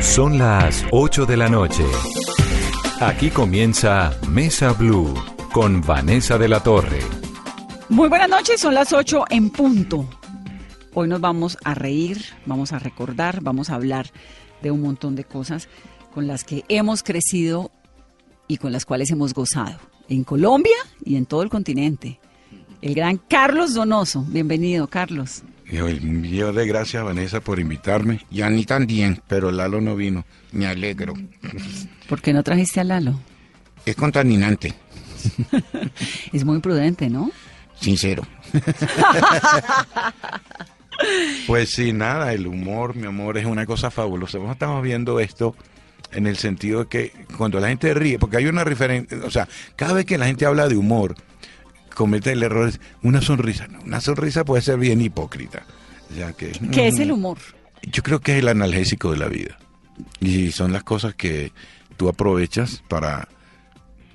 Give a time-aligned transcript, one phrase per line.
[0.00, 1.84] Son las 8 de la noche.
[3.00, 5.12] Aquí comienza Mesa Blue
[5.52, 7.00] con Vanessa de la Torre.
[7.90, 10.08] Muy buenas noches, son las 8 en punto.
[10.94, 14.10] Hoy nos vamos a reír, vamos a recordar, vamos a hablar
[14.62, 15.68] de un montón de cosas
[16.14, 17.70] con las que hemos crecido
[18.48, 22.18] y con las cuales hemos gozado en Colombia y en todo el continente.
[22.80, 24.24] El gran Carlos Donoso.
[24.28, 25.42] Bienvenido, Carlos.
[25.70, 28.20] El millón de gracias, Vanessa, por invitarme.
[28.30, 30.24] Ya ni tan bien, pero Lalo no vino.
[30.52, 31.14] Me alegro.
[32.08, 33.20] ¿Por qué no trajiste a Lalo?
[33.86, 34.74] Es contaminante,
[36.32, 37.30] Es muy prudente, ¿no?
[37.80, 38.26] sincero.
[41.46, 44.36] Pues sí, nada, el humor, mi amor, es una cosa fabulosa.
[44.36, 45.56] Nosotros estamos viendo esto
[46.12, 49.48] en el sentido de que cuando la gente ríe, porque hay una referencia, o sea,
[49.76, 51.14] cada vez que la gente habla de humor,
[51.94, 53.66] comete el error, una sonrisa.
[53.68, 55.64] No, una sonrisa puede ser bien hipócrita.
[56.10, 57.38] O sea, que, ¿Qué es el humor?
[57.82, 59.58] Yo creo que es el analgésico de la vida.
[60.20, 61.52] Y son las cosas que
[61.96, 63.28] tú aprovechas para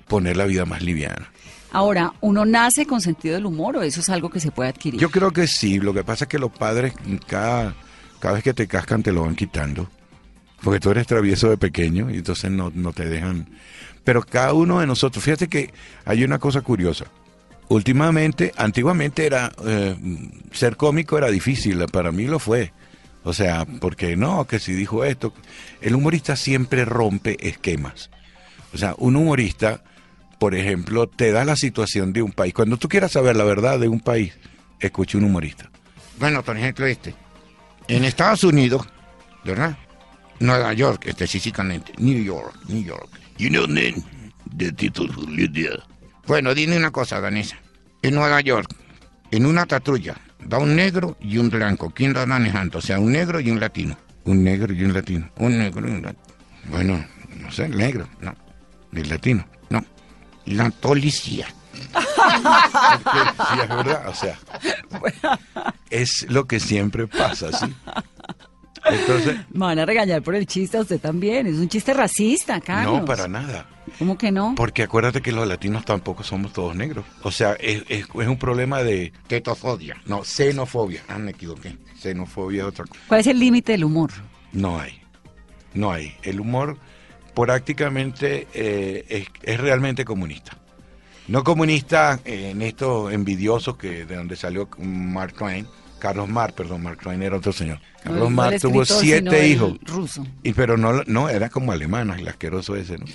[0.08, 1.32] poner la vida más liviana.
[1.72, 5.00] Ahora, ¿uno nace con sentido del humor o eso es algo que se puede adquirir?
[5.00, 6.94] Yo creo que sí, lo que pasa es que los padres
[7.28, 7.76] cada,
[8.20, 9.90] cada vez que te cascan te lo van quitando.
[10.62, 13.48] Porque tú eres travieso de pequeño y entonces no, no te dejan.
[14.04, 15.74] Pero cada uno de nosotros, fíjate que
[16.06, 17.06] hay una cosa curiosa.
[17.68, 19.96] Últimamente, antiguamente era eh,
[20.52, 22.72] ser cómico era difícil, para mí lo fue.
[23.24, 25.34] O sea, porque no, que si dijo esto,
[25.82, 28.12] el humorista siempre rompe esquemas.
[28.72, 29.84] O sea, un humorista,
[30.38, 32.54] por ejemplo, te da la situación de un país.
[32.54, 34.38] Cuando tú quieras saber la verdad de un país,
[34.80, 35.72] escuche un humorista.
[36.20, 37.16] Bueno, por ejemplo, este.
[37.88, 38.86] En Estados Unidos,
[39.44, 39.76] ¿verdad?
[40.40, 41.94] Nueva York, específicamente.
[41.98, 43.10] New York, New York.
[43.38, 43.66] You know,
[44.76, 45.84] Tito Julieta.
[46.28, 47.58] Bueno, dime una cosa, Vanessa.
[48.06, 48.70] En Nueva York,
[49.32, 50.16] en una patrulla,
[50.54, 51.90] va un negro y un blanco.
[51.90, 52.78] ¿Quién va manejando?
[52.78, 53.98] O sea, un negro y un latino.
[54.26, 55.28] Un negro y un latino.
[55.38, 56.24] Un negro y un latino.
[56.66, 57.04] Bueno,
[57.40, 58.36] no sé, el negro, no.
[58.94, 59.84] El latino, no.
[60.46, 61.48] La policía.
[61.74, 64.38] sí, es verdad, o sea.
[65.90, 67.74] Es lo que siempre pasa, ¿sí?
[68.90, 71.48] Entonces, Me van a regañar por el chiste a usted también.
[71.48, 73.00] Es un chiste racista, Carlos.
[73.00, 73.68] no, para nada.
[74.00, 74.54] ¿Cómo que no?
[74.56, 77.06] Porque acuérdate que los latinos tampoco somos todos negros.
[77.24, 79.96] O sea, es, es- es un problema de tetofobia.
[80.06, 81.04] No, xenofobia.
[81.08, 81.78] Ah, me equivoqué.
[82.00, 83.00] Xenofobia es otra cosa.
[83.08, 84.12] ¿Cuál es el límite del humor?
[84.52, 85.00] No hay.
[85.74, 86.16] No hay.
[86.24, 86.78] El humor
[87.50, 90.58] prácticamente eh, es, es realmente comunista.
[91.28, 95.68] No comunista eh, en estos envidiosos que de donde salió Mark Twain,
[96.00, 97.80] Carlos Marx, perdón, Mark Twain era otro señor.
[98.04, 99.78] Carlos el Marx tuvo escritor, siete hijos.
[99.84, 100.26] Ruso.
[100.44, 103.06] Y pero no, no, era como alemana, el asqueroso ese, ¿no?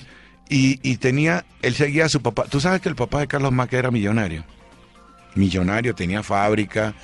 [0.49, 2.45] Y, y tenía, él seguía a su papá.
[2.45, 4.45] Tú sabes que el papá de Carlos Marx era millonario.
[5.37, 6.95] Millonario, tenía fábrica,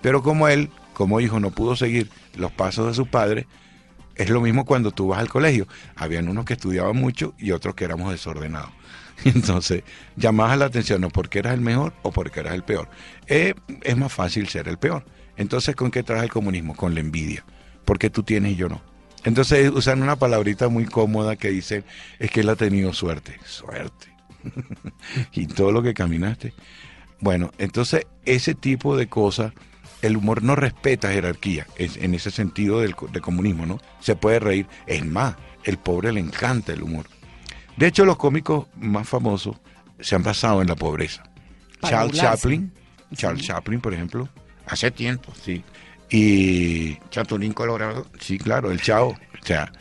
[0.00, 3.46] pero como él, como hijo, no pudo seguir los pasos de su padre,
[4.16, 5.66] es lo mismo cuando tú vas al colegio.
[5.96, 8.70] Habían unos que estudiaban mucho y otros que éramos desordenados.
[9.24, 9.82] Entonces,
[10.16, 12.88] llamabas la atención no porque eras el mejor o porque eras el peor.
[13.26, 15.04] Eh, es más fácil ser el peor.
[15.36, 16.74] Entonces, ¿con qué trae el comunismo?
[16.76, 17.44] Con la envidia.
[17.84, 18.80] Porque tú tienes y yo no.
[19.24, 21.84] Entonces usan una palabrita muy cómoda que dice,
[22.18, 23.38] es que él ha tenido suerte.
[23.44, 24.08] Suerte.
[25.32, 26.52] y todo lo que caminaste.
[27.20, 29.52] Bueno, entonces ese tipo de cosas,
[30.02, 33.80] el humor no respeta jerarquía, es, en ese sentido del, co- del comunismo, ¿no?
[34.00, 34.66] Se puede reír.
[34.86, 37.06] Es más, el pobre le encanta el humor.
[37.76, 39.56] De hecho, los cómicos más famosos
[40.00, 41.22] se han basado en la pobreza.
[41.80, 42.36] Para Charles burlarse.
[42.42, 42.72] Chaplin,
[43.14, 44.28] Charles Chaplin, por ejemplo,
[44.66, 45.62] hace tiempo, sí.
[46.10, 49.72] Y Chatulín Colorado, sí, claro, el Chao, o sea,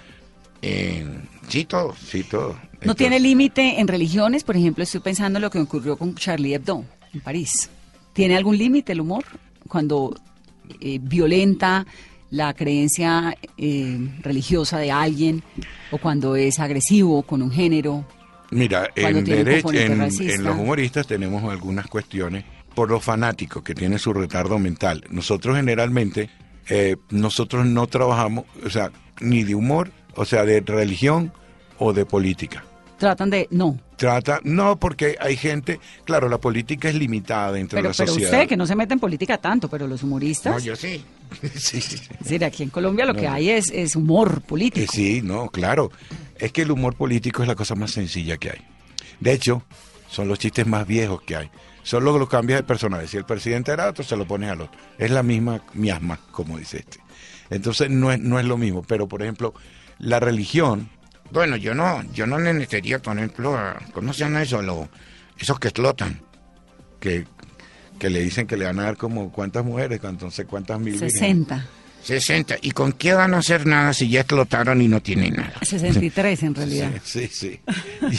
[0.61, 1.05] eh,
[1.47, 2.53] sí, todo, sí, todo.
[2.53, 4.43] ¿No Entonces, tiene límite en religiones?
[4.43, 7.69] Por ejemplo, estoy pensando en lo que ocurrió con Charlie Hebdo en París.
[8.13, 9.25] ¿Tiene algún límite el humor?
[9.67, 10.15] Cuando
[10.79, 11.85] eh, violenta
[12.31, 15.43] la creencia eh, religiosa de alguien
[15.91, 18.05] o cuando es agresivo con un género.
[18.49, 22.43] Mira, derecho, en los humoristas tenemos algunas cuestiones
[22.75, 25.03] por los fanáticos que tienen su retardo mental.
[25.09, 26.29] Nosotros generalmente,
[26.69, 28.91] eh, nosotros no trabajamos, o sea,
[29.21, 31.31] ni de humor, o sea, de religión
[31.77, 32.63] o de política.
[32.97, 33.77] Tratan de, no.
[33.97, 38.07] Trata, no, porque hay gente, claro, la política es limitada dentro Pero, de la pero
[38.13, 38.31] sociedad.
[38.33, 41.03] usted que no se mete en política tanto, pero los humoristas, No, yo sí.
[41.55, 41.95] sí, sí.
[42.11, 44.91] es decir, aquí en Colombia lo que hay es, es humor Eh, político.
[44.91, 45.91] sí, no, claro.
[46.37, 48.61] Es que el humor político es la cosa más sencilla que hay.
[49.19, 49.63] De hecho,
[50.09, 51.49] son los chistes más viejos que hay.
[51.83, 53.07] Solo lo cambias de personaje.
[53.07, 54.79] Si el presidente era otro, se lo pones al otro.
[54.97, 56.99] Es la misma miasma, como dice este.
[57.49, 58.83] Entonces no es, no es lo mismo.
[58.83, 59.53] Pero, por ejemplo,
[59.99, 60.89] la religión,
[61.31, 64.61] Bueno, yo no, yo no necesitaría, por ejemplo, a- ¿cómo se llama eso?
[64.61, 64.87] Lo-
[65.37, 66.21] esos que explotan.
[66.99, 67.25] que,
[67.99, 71.13] que le dicen que le van a dar como cuántas mujeres, entonces cuántas mil vírgenes.
[71.13, 71.65] 60,
[72.03, 72.57] 60.
[72.61, 75.53] ¿Y con qué van a hacer nada si ya explotaron y no tienen nada?
[75.61, 76.91] 63 en realidad.
[77.03, 77.59] Sí, sí.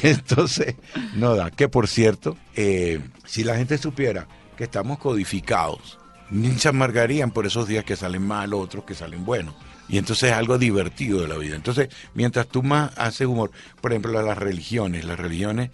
[0.02, 0.74] Y entonces,
[1.14, 1.50] no da.
[1.50, 4.26] Que por cierto, eh, si la gente supiera
[4.56, 5.98] que estamos codificados,
[6.30, 9.54] ni se amargarían por esos días que salen mal, otros que salen buenos.
[9.88, 11.56] Y entonces es algo divertido de la vida.
[11.56, 13.50] Entonces, mientras tú más haces humor,
[13.80, 15.70] por ejemplo, las religiones, las religiones,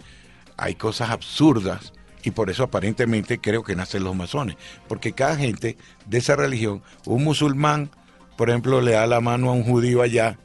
[0.57, 1.93] hay cosas absurdas
[2.23, 4.57] y por eso aparentemente creo que nacen los masones.
[4.87, 7.89] Porque cada gente de esa religión, un musulmán,
[8.41, 10.39] por ejemplo, le da la mano a un judío allá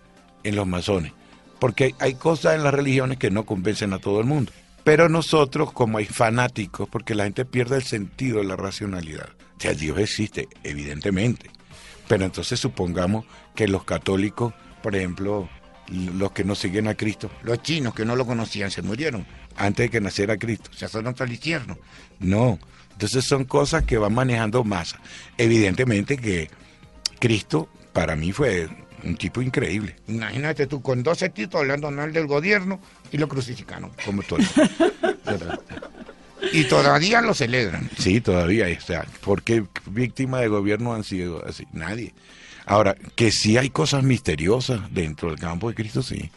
[0.45, 1.15] en los masones.
[1.59, 4.53] Porque hay cosas en las religiones que no convencen a todo el mundo.
[4.85, 9.31] Pero nosotros, como hay fanáticos, porque la gente pierde el sentido de la racionalidad.
[9.57, 11.51] O sea, Dios existe, evidentemente.
[12.07, 14.53] Pero entonces supongamos que los católicos,
[14.83, 15.49] por ejemplo,
[15.89, 19.27] los que no siguen a Cristo, Los chinos que no lo conocían se murieron.
[19.57, 21.79] antes de que naciera Cristo, Se fueron para el infierno.
[22.19, 22.59] no.
[22.93, 25.01] Entonces son cosas que van manejando masa.
[25.39, 26.51] Evidentemente que
[27.19, 28.69] Cristo para mí fue
[29.05, 32.79] un tipo increíble, Imagínate tú con 12 títulos hablando mal del gobierno
[33.11, 33.91] y lo crucificaron.
[34.05, 34.39] como todo.
[36.53, 37.91] Y todavía lo celebran.
[37.99, 38.67] Sí, todavía.
[38.79, 41.67] O sea, ¿por qué víctimas de gobierno han sido así?
[41.73, 42.15] Nadie.
[42.67, 46.31] Ahora, que sí hay cosas misteriosas dentro del campo de Cristo, sí.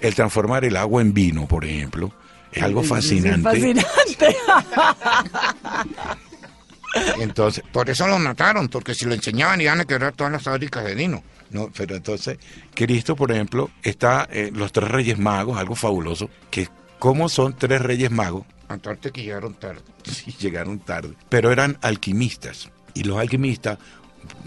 [0.00, 2.12] El transformar el agua en vino, por ejemplo,
[2.52, 3.74] es algo Es fascinante.
[7.20, 10.84] Entonces, Por eso lo mataron, porque si lo enseñaban iban a quebrar todas las fábricas
[10.84, 11.22] de vino.
[11.50, 12.38] no, pero entonces,
[12.74, 16.68] Cristo, por ejemplo, está eh, los tres reyes magos, algo fabuloso, que
[16.98, 19.80] como son tres reyes magos, Aparte que llegaron tarde.
[20.04, 22.70] sí, llegaron tarde, pero eran alquimistas.
[22.94, 23.78] Y los alquimistas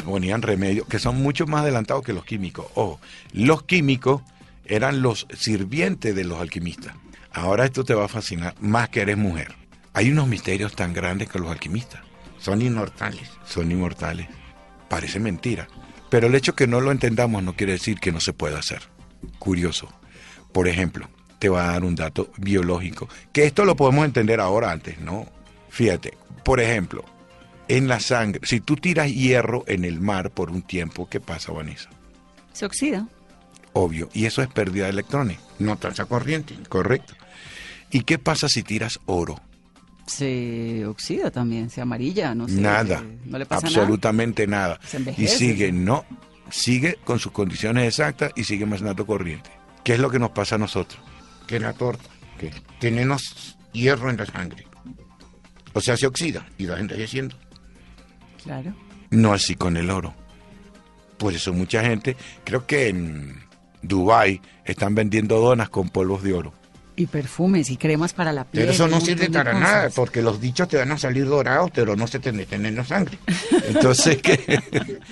[0.06, 2.68] ponían remedios que son mucho más adelantados que los químicos.
[2.76, 3.00] Ojo,
[3.34, 4.22] los químicos
[4.66, 6.96] eran los sirvientes de los alquimistas.
[7.34, 9.56] Ahora esto te va a fascinar, más que eres mujer.
[9.94, 12.02] Hay unos misterios tan grandes que los alquimistas.
[12.42, 13.30] Son inmortales.
[13.46, 14.28] Son inmortales.
[14.90, 15.68] Parece mentira.
[16.10, 18.82] Pero el hecho que no lo entendamos no quiere decir que no se pueda hacer.
[19.40, 19.88] Curioso.
[20.52, 21.08] Por ejemplo,
[21.40, 23.08] te va a dar un dato biológico.
[23.32, 25.28] Que esto lo podemos entender ahora antes, ¿no?
[25.70, 27.06] Fíjate, por ejemplo,
[27.68, 31.54] en la sangre, si tú tiras hierro en el mar por un tiempo, ¿qué pasa,
[31.54, 31.90] Vanessa?
[32.52, 33.08] Se oxida.
[33.74, 34.10] Obvio.
[34.14, 36.56] Y eso es pérdida de electrones, No tasa corriente.
[36.68, 37.14] ¿correcto?
[37.92, 39.40] ¿Y qué pasa si tiras oro?
[40.12, 42.60] Se oxida también, se amarilla, no sé.
[42.60, 44.80] nada, eh, No le pasa absolutamente nada.
[44.86, 46.06] Se Y sigue, no,
[46.50, 49.50] sigue con sus condiciones exactas y sigue más nato corriente.
[49.84, 51.02] ¿Qué es lo que nos pasa a nosotros?
[51.48, 52.10] Que la torta.
[52.38, 52.52] ¿Qué?
[52.80, 54.68] Tenemos hierro en la sangre.
[55.74, 57.36] O sea, se oxida y va envejeciendo.
[57.36, 58.62] nada.
[58.62, 58.76] Claro.
[59.12, 60.14] No así con el oro.
[61.18, 63.44] Por eso mucha gente, creo que en
[63.82, 66.54] Dubai están vendiendo donas con polvos de oro.
[66.96, 68.64] Y perfumes y cremas para la piel.
[68.64, 71.96] Pero eso no sirve para nada, porque los dichos te van a salir dorados, pero
[71.96, 73.18] no se te meten en la sangre.
[73.68, 74.62] Entonces, ¿qué?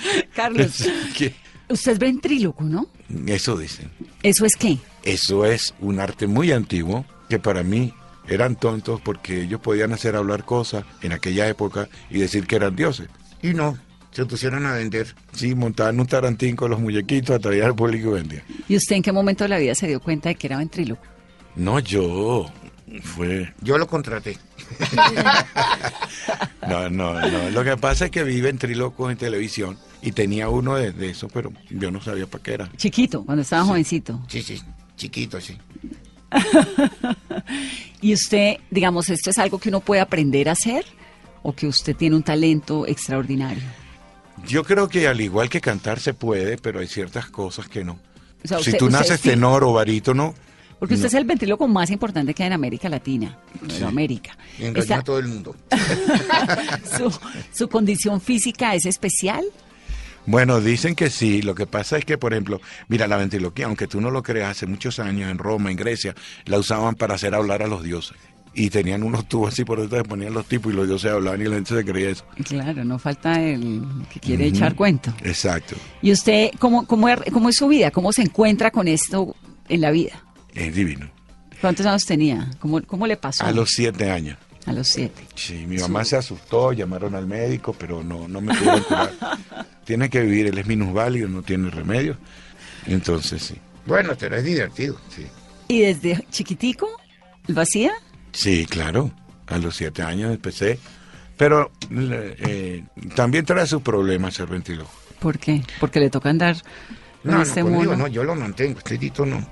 [0.35, 0.83] Carlos,
[1.17, 1.33] ¿Qué?
[1.69, 2.87] usted es ventríloco, ¿no?
[3.27, 3.89] Eso dicen.
[4.23, 4.77] ¿Eso es qué?
[5.03, 7.93] Eso es un arte muy antiguo que para mí
[8.27, 12.75] eran tontos porque ellos podían hacer hablar cosas en aquella época y decir que eran
[12.75, 13.07] dioses.
[13.41, 13.77] Y no,
[14.11, 15.15] se pusieron a vender.
[15.31, 18.43] Sí, montaban un tarantín con los muñequitos, atraían al público y vendían.
[18.67, 21.01] ¿Y usted en qué momento de la vida se dio cuenta de que era ventríloco?
[21.55, 22.51] No, yo.
[23.03, 23.53] Fue.
[23.61, 24.37] Yo lo contraté.
[26.67, 27.49] No, no, no.
[27.49, 31.31] Lo que pasa es que vi ventrílocos en televisión y tenía uno de, de esos,
[31.31, 32.71] pero yo no sabía para qué era.
[32.77, 34.19] Chiquito, cuando estaba jovencito.
[34.27, 34.61] Sí, sí,
[34.95, 35.57] chiquito, sí.
[38.01, 40.85] ¿Y usted, digamos, esto es algo que uno puede aprender a hacer?
[41.41, 43.63] ¿O que usted tiene un talento extraordinario?
[44.45, 47.99] Yo creo que al igual que cantar se puede, pero hay ciertas cosas que no.
[48.43, 49.29] O sea, si tú usted naces sí.
[49.29, 50.33] tenor o barítono,
[50.79, 51.09] Porque usted No.
[51.09, 53.37] es el ventríloco más importante que hay en América Latina,
[53.77, 54.37] en América.
[54.57, 55.55] Y engañó a todo el mundo.
[56.97, 57.13] su,
[57.53, 59.43] su condición física es especial?
[60.25, 61.41] Bueno, dicen que sí.
[61.41, 64.51] Lo que pasa es que, por ejemplo, mira, la ventriloquía, aunque tú no lo creas,
[64.51, 68.15] hace muchos años en Roma, en Grecia, la usaban para hacer hablar a los dioses.
[68.53, 71.45] Y tenían unos tubos así por detrás, ponían los tipos y los dioses hablaban y
[71.45, 72.25] la gente se creía eso.
[72.45, 75.13] Claro, no falta el que quiere echar cuento.
[75.23, 75.75] Exacto.
[76.01, 77.91] ¿Y usted cómo, cómo, cómo es su vida?
[77.91, 79.35] ¿Cómo se encuentra con esto
[79.67, 80.23] en la vida?
[80.59, 81.09] Es divino.
[81.61, 82.49] ¿Cuántos años tenía?
[82.59, 83.45] ¿Cómo, cómo le pasó?
[83.45, 84.37] A los siete años.
[84.65, 85.21] A los siete.
[85.35, 89.11] Sí, mi mamá se asustó, llamaron al médico, pero no, no me pudieron curar.
[89.85, 92.17] tiene que vivir, él es minusválido, no tiene remedio.
[92.85, 93.55] Entonces, sí.
[93.85, 94.99] Bueno, pero es divertido.
[95.15, 95.25] Sí,
[95.69, 96.89] ¿Y desde chiquitico
[97.47, 97.91] lo hacía?
[98.33, 99.11] sí claro.
[99.47, 100.77] A los siete años empecé.
[101.37, 102.83] Pero eh,
[103.15, 104.91] también trae sus problemas ser ventríloco.
[105.19, 105.63] ¿Por qué?
[105.79, 106.57] Porque le toca andar
[107.23, 109.45] No, no, este conmigo no, yo lo mantengo, este dito no.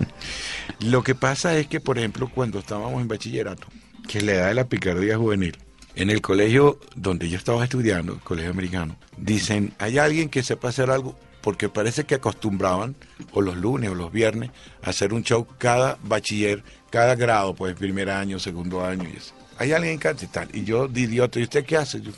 [0.80, 3.68] Lo que pasa es que, por ejemplo, cuando estábamos en bachillerato,
[4.08, 5.56] que es la edad de la picardía juvenil,
[5.94, 10.68] en el colegio donde yo estaba estudiando, el colegio americano, dicen, hay alguien que sepa
[10.68, 12.96] hacer algo, porque parece que acostumbraban,
[13.32, 14.50] o los lunes o los viernes,
[14.82, 19.32] a hacer un show cada bachiller, cada grado, pues primer año, segundo año y eso.
[19.58, 20.48] Hay alguien que hace tal.
[20.52, 22.02] Y yo, de idiota, ¿y usted qué hace?
[22.02, 22.10] Yo,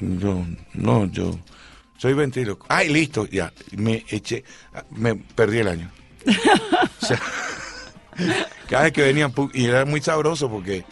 [0.00, 0.44] yo,
[0.74, 1.38] no, yo
[2.02, 2.66] soy ventríloco.
[2.68, 3.52] Ay, listo, ya.
[3.76, 4.42] Me eché,
[4.90, 5.90] me perdí el año.
[7.00, 7.18] O sea,
[8.68, 10.84] cada vez que venían, y era muy sabroso porque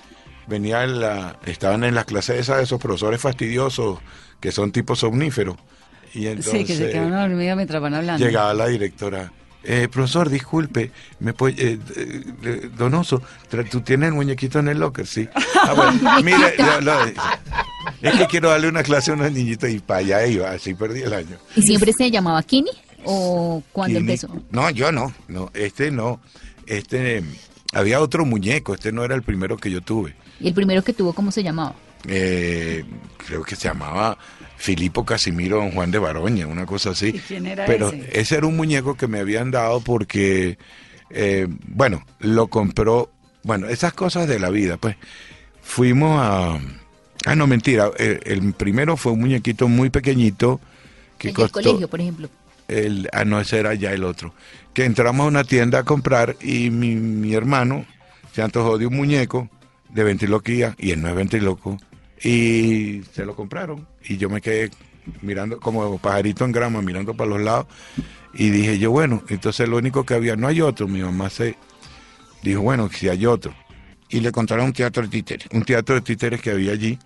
[0.48, 4.00] venía en la, estaban en las clases esas de esos profesores fastidiosos
[4.40, 5.56] que son tipo somníferos.
[6.14, 8.26] Y entonces sí, que se quedan dormidos mientras van hablando.
[8.26, 9.32] llegaba la directora.
[9.62, 13.22] Eh, profesor, disculpe, me puede- eh, eh, eh, Donoso,
[13.70, 15.06] ¿tú tienes el muñequito en el locker?
[15.06, 15.28] Sí.
[15.62, 15.92] Ah, bueno,
[16.24, 20.26] mire, lo- lo- es que quiero darle una clase a unos niñitos y para allá
[20.26, 21.36] iba, así perdí el año.
[21.56, 22.70] ¿Y siempre se llamaba Kini?
[23.04, 24.12] ¿O cuándo Kini.
[24.12, 24.28] empezó?
[24.50, 25.12] No, yo no.
[25.28, 26.20] No, este no.
[26.66, 27.22] Este,
[27.74, 30.14] había otro muñeco, este no era el primero que yo tuve.
[30.40, 31.74] ¿Y el primero que tuvo cómo se llamaba?
[32.06, 32.82] Eh,
[33.26, 34.16] creo que se llamaba
[34.60, 37.08] Filipo Casimiro Don Juan de Baroña, una cosa así.
[37.14, 38.36] ¿Y quién era Pero ese?
[38.36, 40.58] era un muñeco que me habían dado porque,
[41.08, 43.10] eh, bueno, lo compró,
[43.42, 44.96] bueno, esas cosas de la vida, pues.
[45.62, 46.58] Fuimos a...
[47.24, 47.90] Ah, no, mentira.
[47.96, 50.60] El, el primero fue un muñequito muy pequeñito
[51.16, 51.62] que el costó...
[51.62, 52.28] colegio, por ejemplo.
[52.68, 54.34] El, ah, no, ese era ya el otro.
[54.74, 57.86] Que entramos a una tienda a comprar y mi, mi hermano
[58.34, 59.48] se antojó de un muñeco
[59.88, 61.78] de ventriloquía y él no es ventriloco.
[62.22, 63.86] Y se lo compraron.
[64.04, 64.70] Y yo me quedé
[65.22, 67.66] mirando como pajarito en grama, mirando para los lados.
[68.34, 70.86] Y dije yo, bueno, entonces lo único que había, no hay otro.
[70.86, 71.56] Mi mamá se
[72.42, 73.54] dijo, bueno, si hay otro.
[74.08, 75.48] Y le contaron un teatro de títeres.
[75.52, 76.98] Un teatro de títeres que había allí.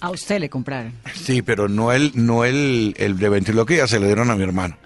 [0.00, 0.94] A usted le compraron.
[1.14, 4.76] Sí, pero no el, no el, el de ventriloquía, se lo dieron a mi hermano.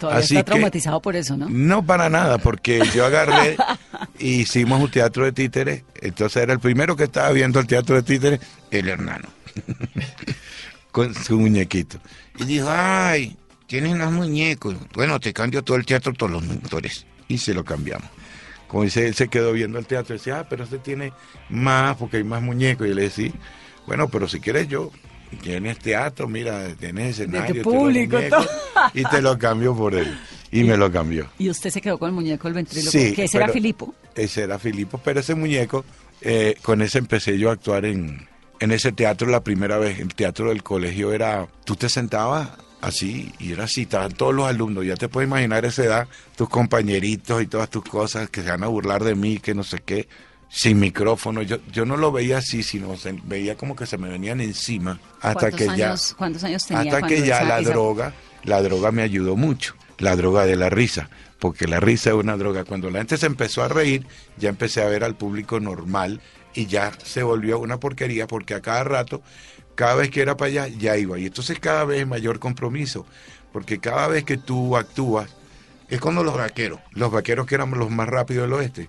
[0.00, 1.46] Todavía Así está que- traumatizado por eso, ¿no?
[1.48, 3.56] No para nada, porque yo agarré
[4.18, 5.84] e hicimos un teatro de títeres.
[6.00, 8.40] Entonces era el primero que estaba viendo el teatro de títeres,
[8.70, 9.28] el hermano,
[10.92, 11.98] con su muñequito.
[12.38, 14.74] Y dijo, ay, tienen más muñecos.
[14.94, 17.06] Bueno, te cambio todo el teatro, todos los motores.
[17.28, 18.08] Y se lo cambiamos.
[18.66, 21.12] Como dice, él se quedó viendo el teatro y decía, ah, pero este tiene
[21.48, 22.86] más porque hay más muñecos.
[22.86, 23.30] Y le decía,
[23.86, 24.90] bueno, pero si quieres yo,
[25.36, 28.18] tienes teatro, mira, tienes escenario, tienes público,
[28.94, 30.18] y te lo cambió por él.
[30.52, 31.28] Y me lo cambió.
[31.38, 33.94] Y usted se quedó con el muñeco del ventríloco, Sí, que ese era Filipo.
[34.14, 35.84] Ese era Filipo, pero ese muñeco,
[36.20, 38.26] eh, con ese empecé yo a actuar en,
[38.58, 40.00] en ese teatro la primera vez.
[40.00, 42.48] El teatro del colegio era, tú te sentabas
[42.80, 46.48] así y era así, estaban todos los alumnos, ya te puedes imaginar esa edad, tus
[46.48, 49.80] compañeritos y todas tus cosas que se van a burlar de mí, que no sé
[49.84, 50.08] qué,
[50.50, 51.42] sin micrófono.
[51.42, 54.98] Yo, yo no lo veía así, sino se, veía como que se me venían encima
[55.20, 55.94] hasta ¿Cuántos que ya...
[56.18, 58.12] ¿Cuántos años tenía Hasta que ya esa- la esa- droga,
[58.44, 62.36] la droga me ayudó mucho, la droga de la risa, porque la risa es una
[62.36, 62.64] droga.
[62.64, 64.06] Cuando la gente se empezó a reír,
[64.38, 66.20] ya empecé a ver al público normal
[66.52, 69.22] y ya se volvió una porquería, porque a cada rato,
[69.76, 71.16] cada vez que era para allá, ya iba.
[71.18, 73.06] Y entonces cada vez mayor compromiso,
[73.52, 75.30] porque cada vez que tú actúas,
[75.88, 78.88] es como los vaqueros, los vaqueros que eran los más rápidos del oeste.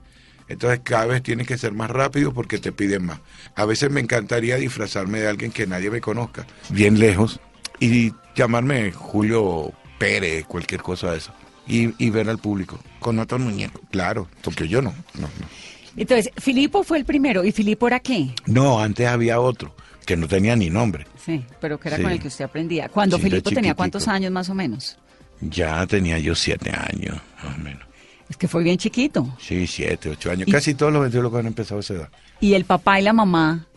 [0.51, 3.19] Entonces cada vez tienes que ser más rápido porque te piden más.
[3.55, 7.39] A veces me encantaría disfrazarme de alguien que nadie me conozca, bien lejos,
[7.79, 11.33] y llamarme Julio Pérez, cualquier cosa de eso.
[11.67, 12.79] Y, y ver al público.
[12.99, 13.81] Con otro muñeco.
[13.91, 14.91] Claro, porque yo no.
[15.15, 15.47] No, no.
[15.95, 17.43] Entonces, Filipo fue el primero.
[17.43, 18.33] ¿Y Filipo era qué?
[18.45, 21.05] No, antes había otro que no tenía ni nombre.
[21.23, 22.03] Sí, pero que era Sí.
[22.03, 22.89] con el que usted aprendía.
[22.89, 24.97] Cuando Sí, Filipo tenía cuántos años más o menos.
[25.41, 27.83] Ya tenía yo siete años, más o menos.
[28.31, 29.35] Es que fue bien chiquito.
[29.39, 30.47] Sí, siete, ocho años.
[30.47, 32.09] Y- Casi todos los ventrílocos han empezado a esa edad.
[32.39, 33.67] ¿Y el papá y la mamá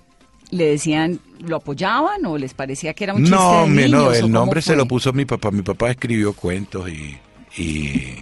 [0.51, 3.91] le decían, lo apoyaban o les parecía que era un chiste No, de mi- niños?
[3.91, 5.51] no, o el nombre se lo puso mi papá.
[5.51, 7.19] Mi papá escribió cuentos y,
[7.61, 8.15] y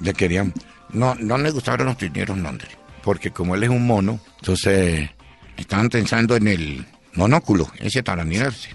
[0.00, 0.54] le querían,
[0.90, 2.70] No, no le gustaron los primeros nombres.
[3.02, 5.10] porque como él es un mono, entonces,
[5.58, 8.70] Estaban pensando en el monóculo, ese para mirarse.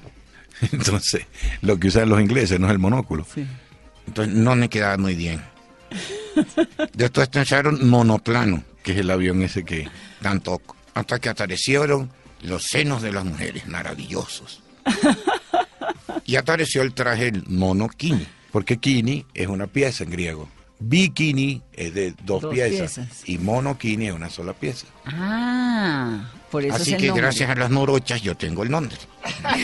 [0.72, 1.26] entonces
[1.62, 3.26] lo que usan los ingleses no es el monóculo.
[3.34, 3.46] Sí.
[4.06, 5.42] Entonces no me quedaba muy bien.
[6.94, 9.88] Después pensaron monoplano, Que es el avión ese que...
[10.22, 10.76] tampoco.
[10.94, 14.62] Hasta que aparecieron los senos de las mujeres, maravillosos.
[16.26, 18.26] Y apareció el traje el mono kini.
[18.52, 20.48] Porque kini es una pieza en griego.
[20.80, 23.24] Bikini es de dos, Dos piezas, piezas.
[23.30, 24.86] y monokini es una sola pieza.
[25.06, 27.24] Ah, por eso Así es el que nombre.
[27.24, 28.96] gracias a las morochas yo tengo el nombre.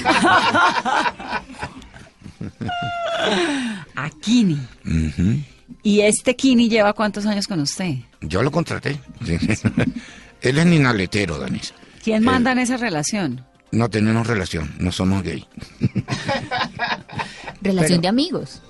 [3.95, 4.59] A Kini.
[4.85, 5.41] Ujú.
[5.83, 7.95] ¿Y este Kini lleva cuántos años con usted?
[8.21, 8.99] Yo lo contraté.
[10.41, 11.73] Él es ninaletero, Danisa.
[12.03, 13.45] ¿Quién manda en esa relación?
[13.71, 15.45] No tenemos relación, no somos gay.
[17.61, 18.61] Relación Pero- de amigos.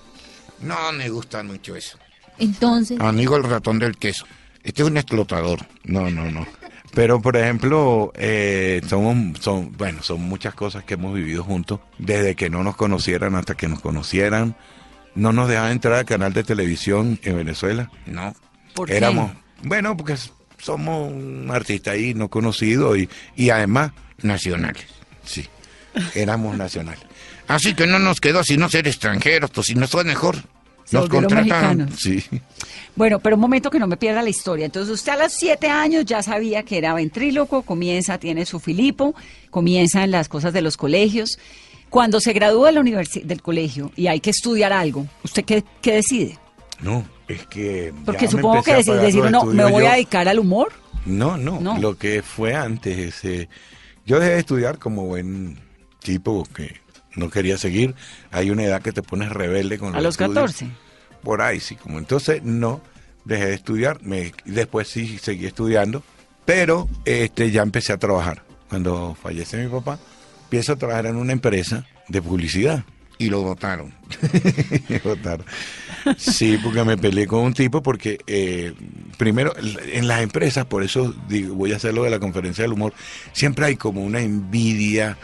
[0.62, 1.98] No me gusta mucho eso.
[2.38, 4.26] Entonces, Amigo el ratón del queso.
[4.64, 5.66] Este es un explotador.
[5.86, 6.46] No, no, no.
[6.94, 12.36] Pero, por ejemplo, eh, somos, son, bueno, son muchas cosas que hemos vivido juntos, desde
[12.36, 14.56] que no nos conocieran hasta que nos conocieran.
[15.16, 17.92] No nos dejaban entrar al canal de televisión en Venezuela.
[18.06, 18.34] No.
[18.74, 18.98] ¿Por qué?
[18.98, 19.32] Éramos,
[19.64, 20.16] bueno, porque
[20.58, 24.86] somos un artista ahí no conocido y, y además, Nacionales.
[25.24, 25.46] sí,
[26.16, 27.02] éramos nacionales.
[27.48, 30.38] Así que no nos quedó sino ser extranjeros, pues si nos fue mejor.
[30.86, 31.78] Se Nos contrataron.
[31.78, 32.00] mexicanos.
[32.00, 32.24] Sí.
[32.96, 34.66] Bueno, pero un momento que no me pierda la historia.
[34.66, 39.14] Entonces, usted a los siete años ya sabía que era ventríloco, comienza, tiene su Filipo,
[39.52, 41.38] comienza en las cosas de los colegios.
[41.90, 45.64] Cuando se gradúa de la universi- del colegio y hay que estudiar algo, ¿usted qué,
[45.82, 46.38] qué decide?
[46.82, 47.94] No, es que.
[48.06, 49.90] Porque supongo que decir, decir los uno, me voy yo.
[49.90, 50.72] a dedicar al humor.
[51.06, 51.78] No, no, No.
[51.80, 53.50] lo que fue antes, ese,
[54.06, 55.60] yo dejé de estudiar como buen
[56.02, 56.76] tipo que
[57.16, 57.96] no quería seguir.
[58.32, 60.34] Hay una edad que te pones rebelde con A los estudios.
[60.54, 60.68] 14.
[61.24, 62.82] Por ahí, sí, como entonces no,
[63.26, 66.04] dejé de estudiar, me, después sí seguí estudiando,
[66.46, 68.44] pero este ya empecé a trabajar.
[68.70, 70.00] Cuando fallece mi papá,
[70.50, 72.84] empiezo a trabajar en una empresa de publicidad.
[73.20, 73.94] Y lo votaron.
[74.90, 75.02] Me.
[76.18, 78.74] Sí, porque me peleé con un tipo porque eh,
[79.18, 82.72] primero en las empresas, por eso digo, voy a hacer lo de la conferencia del
[82.72, 82.94] humor,
[83.34, 85.18] siempre hay como una envidia,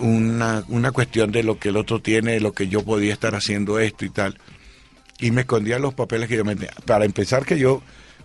[0.00, 3.34] una, una cuestión de lo que el otro tiene, de lo que yo podía estar
[3.34, 4.38] haciendo esto y tal.
[5.20, 6.72] Y me escondía los papeles que yo metía.
[6.86, 7.82] Para empezar que yo,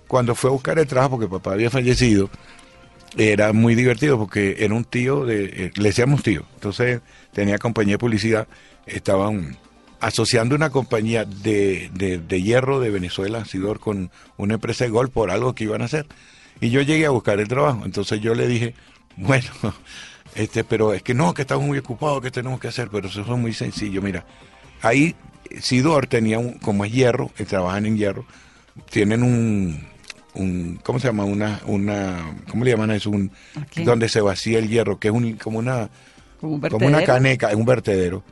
[0.08, 2.30] cuando fue a buscar el trabajo, porque papá había fallecido,
[3.18, 7.02] era muy divertido porque era un tío, de, eh, le decíamos tío, entonces
[7.32, 8.48] tenía compañía de publicidad,
[8.86, 9.58] estaban
[10.00, 15.12] asociando una compañía de, de, de hierro de Venezuela, Sidor, con una empresa de golf
[15.12, 16.08] por algo que iban a hacer.
[16.60, 18.74] Y yo llegué a buscar el trabajo, entonces yo le dije,
[19.18, 19.50] bueno,
[20.36, 23.22] este, pero es que no, que estamos muy ocupados, que tenemos que hacer, pero eso
[23.22, 24.26] es muy sencillo, mira,
[24.82, 25.16] ahí
[25.62, 28.26] Sidor tenía un, como es hierro, eh, trabajan en hierro,
[28.90, 29.93] tienen un,
[30.36, 31.26] un ¿cómo se llama?
[31.26, 33.10] Una, una, ¿cómo le llaman eso?
[33.10, 33.32] Un,
[33.84, 35.90] donde se vacía el hierro, que es un, como una,
[36.40, 38.24] Como un como una caneca, es un vertedero.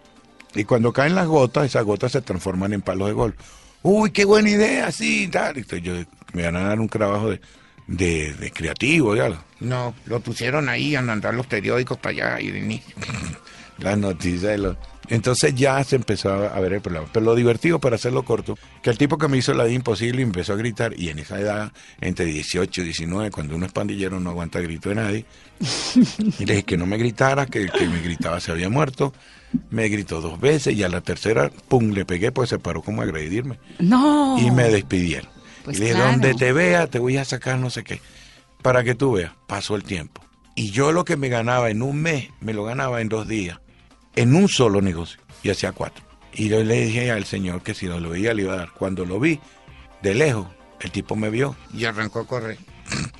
[0.53, 3.35] Y cuando caen las gotas, esas gotas se transforman en palos de golf.
[3.83, 5.57] Uy, qué buena idea, sí, tal.
[5.57, 5.93] Entonces yo
[6.33, 7.41] me van a dar un trabajo de,
[7.87, 9.43] de, de creativo, ya.
[9.59, 12.81] No, lo pusieron ahí a mandar los periódicos para allá y de.
[13.79, 14.77] Las noticias de los...
[15.09, 17.07] Entonces ya se empezó a ver el problema.
[17.11, 20.21] Pero lo divertido, para hacerlo corto, que el tipo que me hizo la vida imposible
[20.21, 24.19] empezó a gritar, y en esa edad, entre 18 y 19, cuando uno es pandillero
[24.19, 25.25] no aguanta grito de nadie,
[26.39, 29.13] y le dije que no me gritara, que el que me gritaba se había muerto.
[29.69, 33.01] Me gritó dos veces y a la tercera, pum, le pegué, pues se paró como
[33.01, 33.59] a agredirme.
[33.79, 34.37] No.
[34.39, 35.29] Y me despidieron.
[35.65, 36.11] Pues y le dije, claro.
[36.11, 38.01] donde te vea, te voy a sacar no sé qué.
[38.61, 40.21] Para que tú veas, pasó el tiempo.
[40.55, 43.59] Y yo lo que me ganaba en un mes, me lo ganaba en dos días.
[44.15, 45.19] En un solo negocio.
[45.43, 46.03] Y hacía cuatro.
[46.33, 48.71] Y yo le dije al señor que si no lo veía le iba a dar.
[48.77, 49.39] Cuando lo vi,
[50.01, 50.47] de lejos,
[50.79, 51.55] el tipo me vio.
[51.73, 52.57] Y arrancó a correr.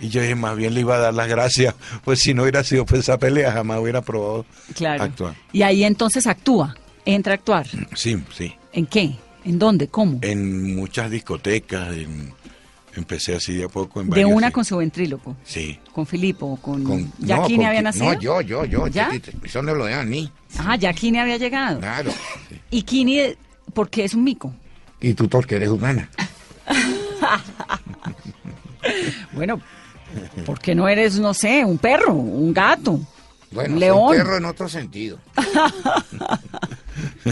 [0.00, 1.74] Y yo dije, más bien le iba a dar las gracias.
[2.04, 4.44] Pues si no hubiera sido pues esa pelea, jamás hubiera probado
[4.74, 5.02] Claro.
[5.04, 5.34] actuar.
[5.52, 6.74] Y ahí entonces actúa,
[7.06, 7.66] entra a actuar.
[7.94, 8.54] Sí, sí.
[8.72, 9.14] ¿En qué?
[9.44, 9.88] ¿En dónde?
[9.88, 10.18] ¿Cómo?
[10.20, 12.32] En muchas discotecas, en-
[12.96, 14.52] empecé así de a poco en De varios, una sí.
[14.52, 15.36] con su ventríloco.
[15.44, 15.78] Sí.
[15.92, 18.06] Con Filipo, con, Con- ¿Ya no, había nacido?
[18.14, 18.86] No, yo, yo, yo.
[18.88, 19.10] ¿Ya?
[19.42, 20.30] Eso no lo dejan ni.
[20.58, 21.80] Ah, ya Kini había llegado.
[21.80, 22.10] Claro.
[22.70, 23.36] ¿Y Kini, eh,
[23.72, 24.54] por qué es un mico?
[25.00, 26.08] Y tú porque eres humana.
[29.32, 29.60] Bueno,
[30.44, 33.00] ¿por qué no eres, no sé, un perro, un gato,
[33.50, 34.16] Bueno, un león?
[34.16, 35.18] perro en otro sentido.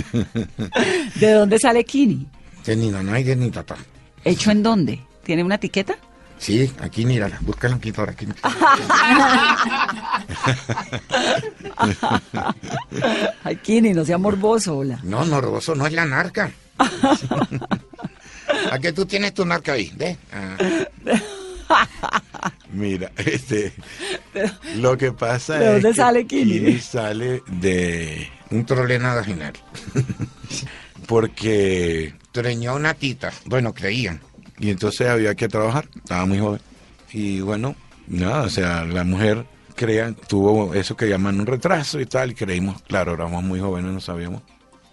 [1.17, 2.27] ¿De dónde sale Kini?
[2.65, 3.77] De ni no hay de ni tata.
[4.25, 5.01] ¿Hecho en dónde?
[5.23, 5.97] ¿Tiene una etiqueta?
[6.39, 8.27] Sí, aquí mírala, búscala aquí por aquí.
[13.45, 14.99] Ay, Kini, no sea morboso, hola.
[15.05, 16.51] No, morboso no es la narca.
[18.73, 19.93] ¿A qué tú tienes tu narca ahí?
[19.95, 20.17] ¿Ve?
[20.33, 20.57] Ah,
[22.73, 23.73] Mira, este,
[24.77, 26.53] lo que pasa ¿De es dónde que sale Kini?
[26.55, 29.53] Kini sale de, un trolena vaginal.
[31.07, 33.31] porque, Treñó una tita.
[33.45, 34.21] Bueno, creían.
[34.63, 36.61] Y entonces había que trabajar, estaba muy joven.
[37.13, 37.75] Y bueno,
[38.07, 39.45] nada, o sea, la mujer
[39.75, 43.93] crea, tuvo eso que llaman un retraso y tal, y creímos, claro, éramos muy jóvenes,
[43.93, 44.41] no sabíamos.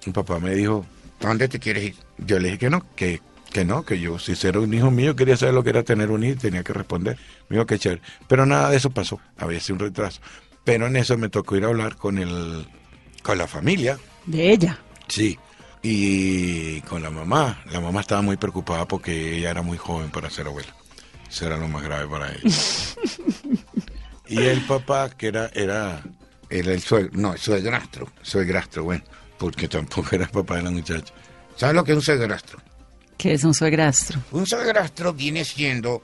[0.07, 0.87] Mi papá me dijo,
[1.21, 1.95] ¿A dónde te quieres ir?
[2.17, 5.15] yo le dije que no, que Que no, que yo, si era un hijo mío,
[5.15, 7.17] quería saber lo que era tener un hijo, y tenía que responder.
[7.47, 8.01] Me dijo que chévere.
[8.27, 9.19] Pero nada de eso pasó.
[9.37, 10.19] Había sido un retraso.
[10.63, 12.67] Pero en eso me tocó ir a hablar con el,
[13.21, 13.99] con la familia.
[14.25, 14.79] De ella.
[15.07, 15.37] Sí.
[15.81, 17.61] Y con la mamá.
[17.71, 20.73] La mamá estaba muy preocupada porque ella era muy joven para ser abuela.
[21.29, 22.41] Eso era lo más grave para ella.
[24.27, 26.01] y el papá, que era, era,
[26.49, 29.03] era el suegro, no, el suegrastro, suegrastro, bueno,
[29.37, 31.13] porque tampoco era el papá de la muchacha.
[31.55, 32.59] ¿Sabes lo que es un suegrastro?
[33.17, 34.19] Que es un suegrastro.
[34.31, 36.03] Un suegrastro viene siendo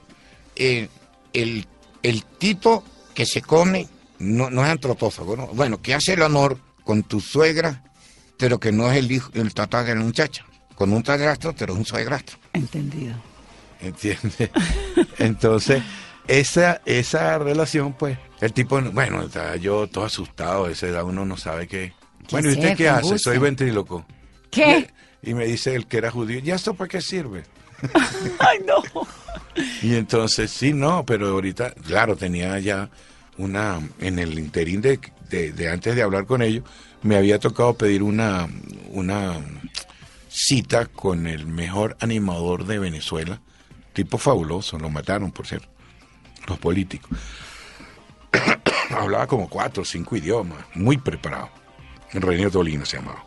[0.54, 0.88] eh,
[1.32, 1.66] el,
[2.02, 2.84] el tipo
[3.14, 5.46] que se come, no, no es antropófago, ¿no?
[5.48, 7.82] bueno, que hace el honor con tu suegra,
[8.38, 10.44] pero que no es el hijo, el tatá de la muchacha.
[10.74, 12.38] Con un suegrastro, pero es un suegrastro.
[12.52, 13.14] Entendido.
[13.80, 14.50] ¿Entiendes?
[15.18, 15.82] Entonces,
[16.28, 21.24] esa, esa relación, pues, el tipo, bueno, estaba yo todo asustado, a esa edad uno
[21.24, 21.92] no sabe qué.
[22.30, 23.06] Bueno, ¿y usted qué hace?
[23.06, 23.32] angustia.
[23.32, 24.04] Soy ventríloco.
[24.50, 24.90] ¿Qué?
[25.22, 27.44] Y me dice el que era judío, ¿y esto para qué sirve?
[28.38, 28.82] Ay, no.
[29.82, 32.90] Y entonces, sí, no, pero ahorita, claro, tenía ya
[33.38, 34.98] una, en el interín de,
[35.30, 36.64] de- de antes de hablar con ellos,
[37.06, 38.48] me había tocado pedir una,
[38.90, 39.36] una
[40.28, 43.40] cita con el mejor animador de Venezuela,
[43.92, 45.68] tipo fabuloso, lo mataron, por cierto,
[46.46, 47.10] los políticos.
[48.90, 51.48] Hablaba como cuatro o cinco idiomas, muy preparado.
[52.12, 53.24] René Tolino se llamaba,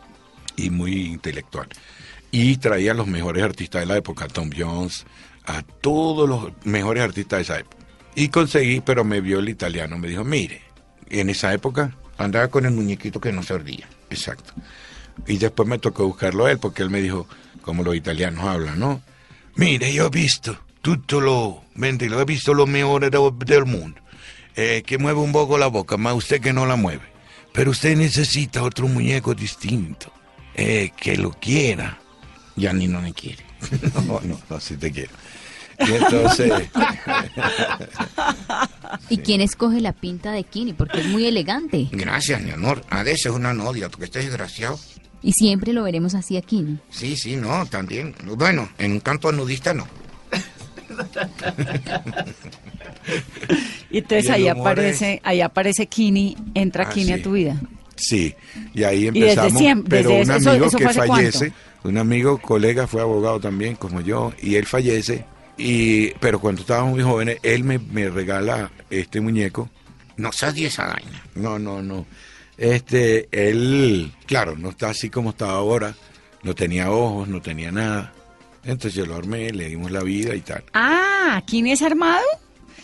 [0.56, 1.68] y muy intelectual.
[2.30, 5.06] Y traía a los mejores artistas de la época, Tom Jones,
[5.46, 7.76] a todos los mejores artistas de esa época.
[8.14, 10.62] Y conseguí, pero me vio el italiano, me dijo, mire,
[11.08, 13.88] en esa época Andaba con el muñequito que no se ardía.
[14.10, 14.52] Exacto.
[15.26, 17.26] Y después me tocó buscarlo a él porque él me dijo,
[17.62, 19.02] como los italianos hablan, ¿no?
[19.56, 24.00] Mire, yo he visto tutto lo, lo he visto lo mejor de- del mundo.
[24.56, 27.02] Eh, que mueve un poco la boca, más usted que no la mueve.
[27.52, 30.12] Pero usted necesita otro muñeco distinto,
[30.54, 31.98] eh, que lo quiera.
[32.56, 33.44] Ya ni no me quiere.
[34.06, 35.10] No, no, no, sí te quiero.
[35.88, 36.52] Y entonces,
[39.08, 40.72] ¿Y quién escoge la pinta de Kini?
[40.74, 41.88] Porque es muy elegante.
[41.92, 42.84] Gracias, mi amor.
[42.90, 44.78] A veces es una nodia, porque estás desgraciado.
[45.22, 46.78] Y siempre lo veremos así a Kini.
[46.90, 48.14] Sí, sí, no, también.
[48.36, 49.86] Bueno, en un canto nudista no.
[53.90, 57.12] Y entonces Y ahí aparece, ahí aparece Kini, entra Ah, Kini sí.
[57.12, 57.60] a tu vida.
[57.96, 58.34] Sí,
[58.74, 59.58] y ahí Y desde empezamos.
[59.58, 61.52] siempre, pero desde un amigo eso que fallece,
[61.84, 65.24] un amigo, colega, fue abogado también, como yo, y él fallece.
[65.62, 69.68] Y, pero cuando estábamos muy jóvenes, él me, me regala este muñeco.
[70.16, 71.22] No seas de esa vaina.
[71.34, 72.06] No, no, no.
[72.56, 75.94] Este, él, claro, no está así como estaba ahora.
[76.42, 78.12] No tenía ojos, no tenía nada.
[78.64, 80.64] Entonces yo lo armé, le dimos la vida y tal.
[80.72, 82.24] Ah, ¿Kini es armado?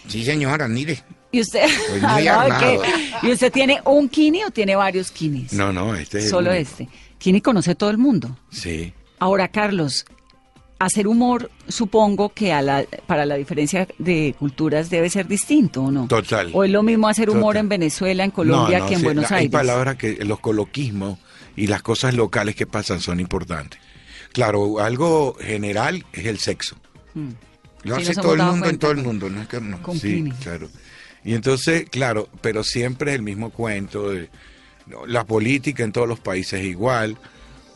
[0.09, 1.03] Sí, señora, mire.
[1.33, 1.67] ¿Y usted?
[1.91, 2.83] Pues Ah, armado.
[3.23, 5.53] ¿Y usted tiene un Kini o tiene varios Kinis?
[5.55, 6.63] No, no, este es el Solo único.
[6.71, 6.89] este.
[7.19, 8.39] Kini conoce todo el mundo.
[8.51, 8.93] Sí.
[9.19, 10.05] Ahora, Carlos,
[10.79, 15.91] hacer humor, supongo que a la, para la diferencia de culturas debe ser distinto, ¿o
[15.91, 16.07] no?
[16.07, 16.51] Total.
[16.53, 17.61] ¿O es lo mismo hacer humor Total.
[17.61, 19.53] en Venezuela, en Colombia, No, no, que en sí, Buenos Hay Aires?
[19.53, 21.19] palabras que los coloquismos
[21.57, 23.81] y las cosas locales que pasan son importantes.
[24.33, 26.77] Claro, algo general es el sexo.
[27.15, 27.29] Mm.
[27.85, 29.81] Lo Sí, hace todo el mundo en todo el con- mundo, no es que no.
[29.83, 30.33] Con sí, Kini.
[30.33, 30.69] claro.
[31.25, 34.29] Y entonces, claro, pero siempre es el mismo cuento de
[34.87, 37.17] no, la política en todos los países es igual.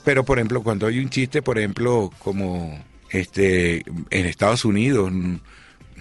[0.04, 2.78] Pero por ejemplo, cuando hay un chiste, por ejemplo, como
[3.10, 5.12] este en Estados Unidos,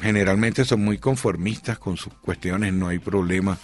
[0.01, 3.57] generalmente son muy conformistas con sus cuestiones, no hay problema.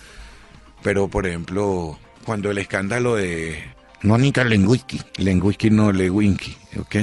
[0.83, 3.63] Pero por ejemplo, cuando el escándalo de
[4.05, 5.01] Mónica Lenguisky.
[5.17, 6.95] Lenguisky no Lewinski, ¿ok?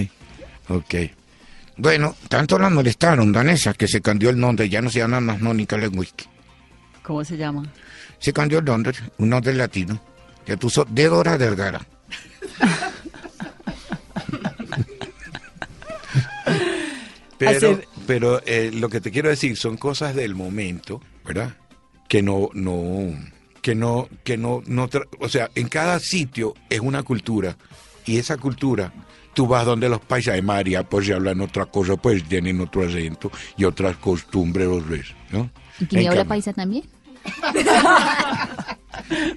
[0.69, 0.95] Ok.
[1.77, 5.41] Bueno, tanto la molestaron, danesa, que se cambió el nombre, ya no se llama más
[5.41, 6.27] Mónica Lenguisky.
[7.03, 7.65] ¿Cómo se llama?
[8.19, 10.01] Se cambió el nombre, un nombre latino,
[10.47, 11.85] que puso Débora Delgara.
[17.47, 21.57] Pero, Hacer- pero eh, lo que te quiero decir son cosas del momento, ¿verdad?
[22.09, 23.11] Que no, no,
[23.63, 27.57] que no, que no, no, tra- o sea, en cada sitio es una cultura
[28.05, 28.93] y esa cultura,
[29.35, 32.87] tú vas donde los países de María, pues ya hablan otra cosa, pues tienen otro
[32.87, 35.51] acento y otras costumbres, los ves, ¿no?
[35.91, 36.85] ¿Y En habla paisa también?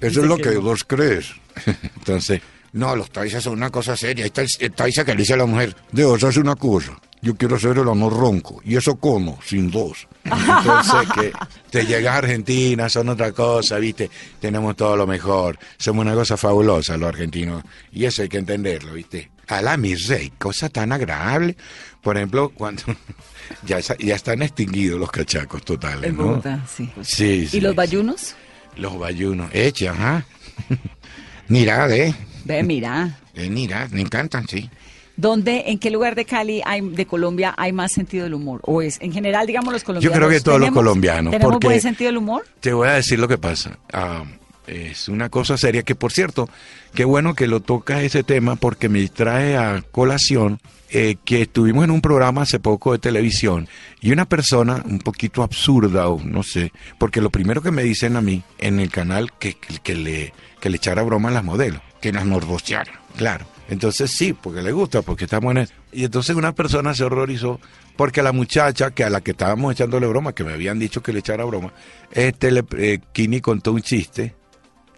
[0.00, 1.32] Eso es lo que vos crees.
[1.96, 2.40] Entonces,
[2.72, 4.26] No, los taisas son una cosa seria.
[4.26, 6.98] Está el, taisa que le dice a la mujer, Dios, hace una cosa.
[7.26, 8.62] Yo quiero hacer el amor ronco.
[8.64, 10.06] Y eso como, sin dos.
[10.22, 11.32] Entonces, que
[11.70, 14.08] te llegas a Argentina, son otra cosa, ¿viste?
[14.38, 15.58] Tenemos todo lo mejor.
[15.76, 17.64] Somos una cosa fabulosa los argentinos.
[17.90, 19.28] Y eso hay que entenderlo, ¿viste?
[19.48, 21.56] Alá, mi rey, cosa tan agradable.
[22.00, 22.84] Por ejemplo, cuando
[23.66, 26.26] ya, ya están extinguidos los cachacos totales, ¿no?
[26.26, 26.88] Bogotá, sí.
[27.02, 27.56] Sí, sí.
[27.56, 28.36] ¿Y los bayunos?
[28.76, 29.50] Los bayunos.
[29.52, 30.24] eche, ajá.
[31.48, 32.14] Mira, eh.
[32.44, 33.18] Ve, mira.
[33.34, 34.70] Eh, mira, me encantan, sí.
[35.16, 38.60] ¿Dónde, en qué lugar de Cali, hay, de Colombia, hay más sentido del humor?
[38.64, 40.18] ¿O es, en general, digamos, los Yo colombianos?
[40.18, 41.30] creo que todos los colombianos.
[41.30, 42.44] ¿Tenemos porque buen sentido del humor?
[42.60, 43.78] Te voy a decir lo que pasa.
[43.92, 44.24] Ah,
[44.66, 46.48] es una cosa seria que, por cierto,
[46.94, 51.84] qué bueno que lo tocas ese tema porque me trae a colación eh, que estuvimos
[51.84, 53.68] en un programa hace poco de televisión
[54.00, 58.16] y una persona un poquito absurda o no sé, porque lo primero que me dicen
[58.16, 61.44] a mí en el canal que, que, que le, que le echara broma a las
[61.44, 63.46] modelos, que las morboseara, claro.
[63.68, 65.74] Entonces sí, porque le gusta, porque estamos en eso.
[65.92, 67.60] Y entonces una persona se horrorizó
[67.96, 71.12] porque la muchacha que a la que estábamos echándole broma, que me habían dicho que
[71.12, 71.72] le echara broma,
[72.12, 74.34] este le, eh, Kini contó un chiste.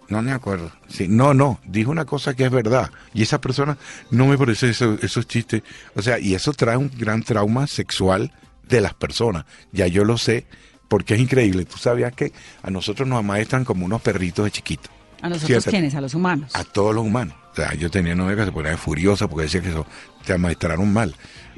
[0.08, 0.72] No me acuerdo.
[0.88, 2.90] Sí, no, no, dijo una cosa que es verdad.
[3.12, 3.76] Y esa persona
[4.10, 5.62] no me parece eso- esos chistes.
[5.94, 8.32] O sea, y eso trae un gran trauma sexual
[8.66, 9.44] de las personas.
[9.70, 10.46] Ya yo lo sé,
[10.88, 11.66] porque es increíble.
[11.66, 14.90] Tú sabías que a nosotros nos amaestran como unos perritos de chiquitos.
[15.20, 15.70] ¿A nosotros Siéntate.
[15.70, 15.94] quiénes?
[15.94, 16.52] A los humanos.
[16.54, 17.34] A todos los humanos.
[17.58, 19.84] O sea, yo tenía novia que se ponía furiosa porque decía que eso
[20.24, 21.12] te amaestraron mal.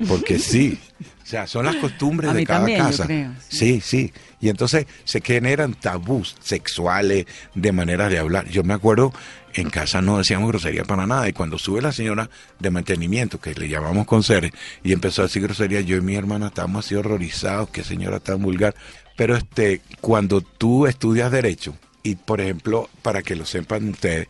[0.08, 0.80] Porque sí.
[1.22, 3.04] O sea, son las costumbres de cada también, casa.
[3.04, 4.10] creo, sí, sí.
[4.40, 8.48] Y entonces se generan tabús sexuales de maneras de hablar.
[8.48, 9.12] Yo me acuerdo,
[9.52, 11.28] en casa no decíamos grosería para nada.
[11.28, 15.42] Y cuando sube la señora de mantenimiento, que le llamamos conserje, y empezó a decir
[15.42, 18.74] grosería, yo y mi hermana estábamos así horrorizados, qué señora tan vulgar.
[19.18, 24.28] Pero este, cuando tú estudias derecho, y por ejemplo, para que lo sepan ustedes,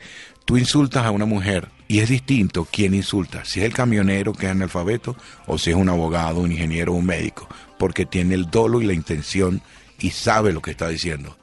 [0.50, 4.46] tú insultas a una mujer y es distinto quién insulta, si es el camionero que
[4.46, 8.82] es analfabeto o si es un abogado, un ingeniero un médico, porque tiene el dolo
[8.82, 9.62] y la intención
[10.00, 11.36] y sabe lo que está diciendo.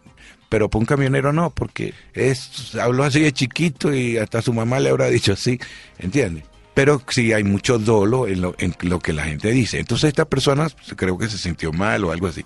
[0.49, 4.81] Pero para un camionero no, porque es habló así de chiquito y hasta su mamá
[4.81, 5.57] le habrá dicho así,
[5.99, 6.43] ¿entiendes?
[6.77, 9.79] Pero sí hay mucho dolo en lo, en lo que la gente dice.
[9.79, 12.45] Entonces esta persona creo que se sintió mal o algo así.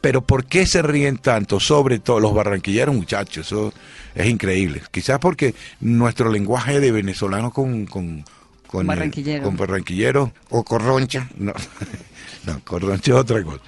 [0.00, 1.58] Pero ¿por qué se ríen tanto?
[1.58, 3.72] Sobre todo los barranquilleros, muchachos, eso
[4.14, 4.82] es increíble.
[4.92, 7.86] Quizás porque nuestro lenguaje de venezolano con...
[7.86, 8.24] con
[8.68, 9.44] con, el- Barranquillero.
[9.44, 11.28] con barranquillero O corroncha.
[11.36, 11.52] no,
[12.46, 13.60] no, corroncho es otra cosa.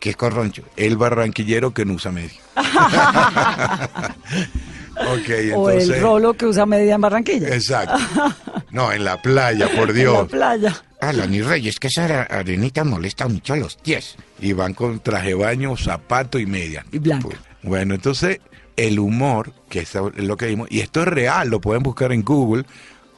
[0.00, 0.62] ¿Qué es corroncho?
[0.76, 2.30] El barranquillero que no usa medio.
[5.00, 7.48] ok, o el rolo que usa media en Barranquilla.
[7.48, 7.96] Exacto.
[8.72, 10.28] No, en la playa, por En la Dios.
[10.28, 10.82] playa.
[11.00, 14.14] Ah, ni Reyes, que esa arenita molesta mucho a los pies.
[14.40, 16.86] Y van con traje baño, zapato y media.
[16.92, 17.26] Y blanca.
[17.30, 18.38] Pues, Bueno, entonces,
[18.76, 22.22] el humor, que es lo que vimos, y esto es real, lo pueden buscar en
[22.22, 22.64] Google.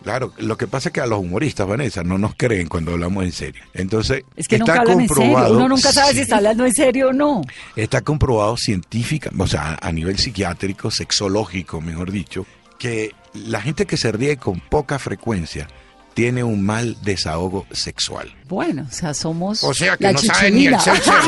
[0.02, 3.24] Claro, lo que pasa es que a los humoristas, Vanessa, no nos creen cuando hablamos
[3.24, 3.62] en serio.
[3.74, 5.22] Entonces, Es que está nunca hablan en serio.
[5.24, 5.56] comprobado.
[5.56, 7.42] Uno nunca sabe si está hablando en serio o no.
[7.76, 12.46] Está comprobado científica, o sea, a nivel psiquiátrico, sexológico, mejor dicho,
[12.78, 15.68] que la gente que se ríe con poca frecuencia
[16.14, 18.34] tiene un mal desahogo sexual.
[18.48, 19.64] Bueno, o sea, somos.
[19.64, 21.10] O sea, que la no saben ni el sexo.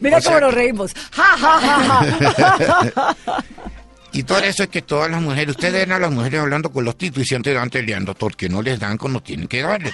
[0.00, 0.92] Mira O sea cómo nos reímos.
[4.16, 6.84] Y todo eso es que todas las mujeres, ustedes ven a las mujeres hablando con
[6.84, 9.92] los titos y siempre dan peleando porque no les dan cuando tienen que darles.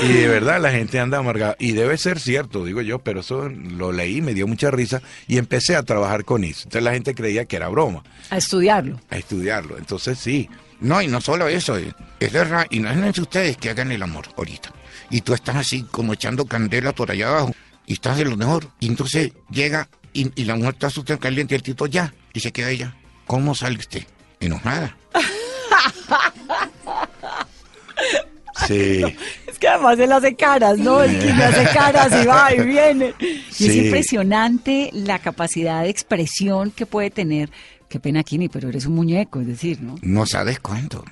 [0.00, 1.54] Y de verdad la gente anda amargada.
[1.58, 5.38] Y debe ser cierto, digo yo, pero eso lo leí, me dio mucha risa y
[5.38, 6.62] empecé a trabajar con eso.
[6.64, 9.00] Entonces la gente creía que era broma, A estudiarlo.
[9.10, 9.76] a estudiarlo.
[9.78, 10.48] Entonces sí,
[10.80, 14.72] No, y no solo eso, eh, es verdad, imagínense ustedes que hagan el amor ahorita.
[15.10, 17.54] Y tú estás así como echando candela por allá abajo
[17.86, 18.66] y estás de lo mejor.
[18.80, 22.12] Y entonces llega y, y la mujer está súper caliente y el tito ya.
[22.32, 22.94] Y se queda ella.
[23.26, 24.04] ¿Cómo sale usted?
[24.40, 24.96] Enojada.
[28.66, 29.02] sí.
[29.46, 31.02] Es que además él hace caras, ¿no?
[31.02, 33.14] El que me hace caras y va y viene.
[33.20, 37.50] Y es impresionante la capacidad de expresión que puede tener.
[37.88, 39.96] Qué pena, Kini, pero eres un muñeco, es decir, ¿no?
[40.00, 41.04] No sabes cuánto.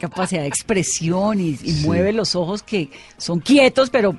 [0.00, 4.18] Capacidad de expresión y, y mueve los ojos que son quietos, pero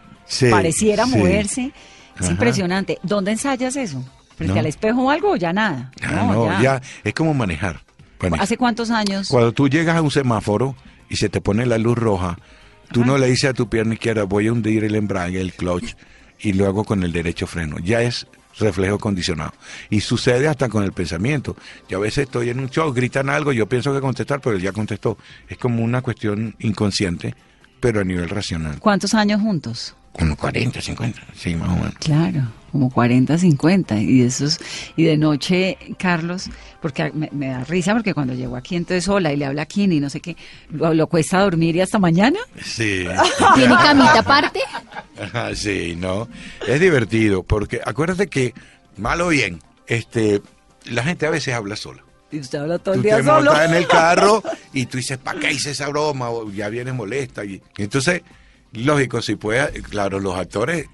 [0.49, 1.17] pareciera sí.
[1.17, 1.71] moverse.
[2.15, 2.31] Es Ajá.
[2.31, 2.99] impresionante.
[3.03, 4.03] ¿Dónde ensayas eso?
[4.35, 4.59] ¿Frente No.
[4.59, 5.91] al espejo o algo o ya nada?
[6.01, 6.81] Ah, no, ya.
[7.03, 7.81] es como manejar.
[8.19, 8.43] Vanessa.
[8.43, 9.27] ¿Hace cuántos años?
[9.27, 10.75] Cuando tú llegas a un semáforo
[11.09, 12.37] y se te pone la luz roja,
[12.91, 15.95] tú no le dices a tu pierna izquierda, voy a hundir el embrague, el clutch,
[16.39, 17.77] y luego con el derecho freno.
[17.79, 18.25] Ya es
[18.59, 19.51] reflejo condicionado.
[19.89, 21.55] Y sucede hasta con el pensamiento.
[21.89, 24.61] Yo a veces estoy en un show, gritan algo, yo pienso que contestar, pero él
[24.61, 25.17] ya contestó.
[25.49, 27.35] Es como una cuestión inconsciente,
[27.79, 28.79] pero a nivel racional.
[28.79, 29.95] ¿Cuántos años juntos?
[30.13, 31.21] Como 40, 50.
[31.35, 31.93] Sí, más o menos.
[31.99, 33.97] Claro, como 40, 50.
[33.97, 34.59] Y de esos,
[34.95, 36.49] y de noche, Carlos,
[36.81, 39.65] porque me, me da risa porque cuando llegó aquí entonces sola y le habla a
[39.65, 40.37] Kini y no sé qué,
[40.69, 42.39] lo, lo cuesta dormir y hasta mañana.
[42.63, 43.05] Sí.
[43.55, 44.59] ¿Tiene camita aparte?
[45.19, 46.27] Ajá, sí, no.
[46.67, 48.53] Es divertido, porque acuérdate que,
[48.97, 50.41] mal o bien, este,
[50.85, 52.03] la gente a veces habla sola.
[52.31, 53.61] Y usted habla todo el tú día te solo.
[53.61, 56.29] en el carro y tú dices, ¿para qué hice esa broma?
[56.29, 57.45] O ya vienes molesta.
[57.45, 58.23] Y, y entonces,
[58.73, 60.87] lógico, si puede, claro, los actores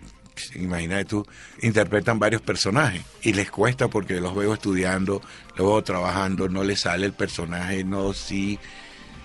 [0.55, 1.25] imagínate tú,
[1.61, 5.21] interpretan varios personajes y les cuesta porque los veo estudiando,
[5.55, 8.59] los trabajando, no les sale el personaje, no, sí.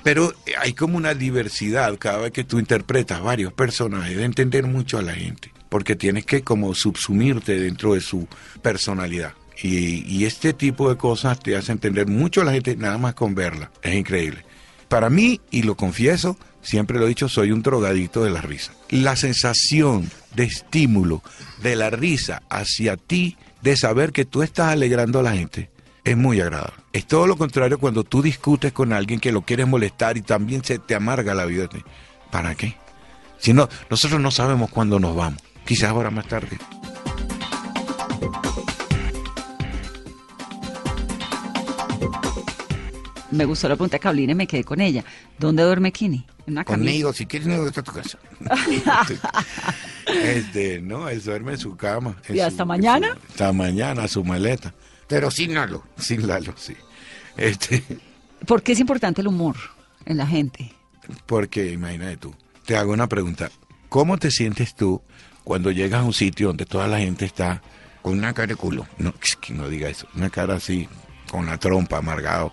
[0.02, 4.98] Pero hay como una diversidad cada vez que tú interpretas varios personajes, de entender mucho
[4.98, 8.26] a la gente, porque tienes que como subsumirte dentro de su
[8.60, 9.34] personalidad.
[9.62, 13.14] Y, y este tipo de cosas te hace entender mucho a la gente nada más
[13.14, 13.70] con verla.
[13.82, 14.44] Es increíble.
[14.88, 18.72] Para mí, y lo confieso, siempre lo he dicho, soy un drogadito de la risa.
[18.90, 21.22] La sensación de estímulo
[21.62, 25.70] de la risa hacia ti, de saber que tú estás alegrando a la gente,
[26.04, 26.74] es muy agradable.
[26.92, 30.62] Es todo lo contrario cuando tú discutes con alguien que lo quieres molestar y también
[30.62, 31.68] se te amarga la vida.
[32.30, 32.76] ¿Para qué?
[33.38, 35.42] Si no, nosotros no sabemos cuándo nos vamos.
[35.64, 36.58] Quizás ahora más tarde.
[43.34, 45.04] Me gustó la pregunta de Carolina y me quedé con ella.
[45.38, 46.24] ¿Dónde duerme Kini?
[46.46, 46.90] ¿En una camilla?
[46.90, 48.18] Conmigo, si quieres, no está tu casa.
[50.06, 52.16] Este, no, él duerme en su cama.
[52.28, 53.14] en ¿Y hasta mañana?
[53.14, 54.74] su- hasta mañana, su maleta.
[55.08, 55.82] Pero sin Lalo.
[55.98, 56.74] Sin Lalo, sí.
[57.36, 57.82] Este,
[58.46, 59.56] ¿Por qué es importante el humor
[60.06, 60.72] en la gente?
[61.26, 63.50] porque imagínate tú, te hago una pregunta.
[63.90, 65.02] ¿Cómo te sientes tú
[65.42, 67.60] cuando llegas a un sitio donde toda la gente está
[68.02, 68.86] Con una cara de culo.
[68.98, 70.06] No, que no diga eso.
[70.14, 70.88] Una cara así,
[71.30, 72.52] con la trompa, amargado.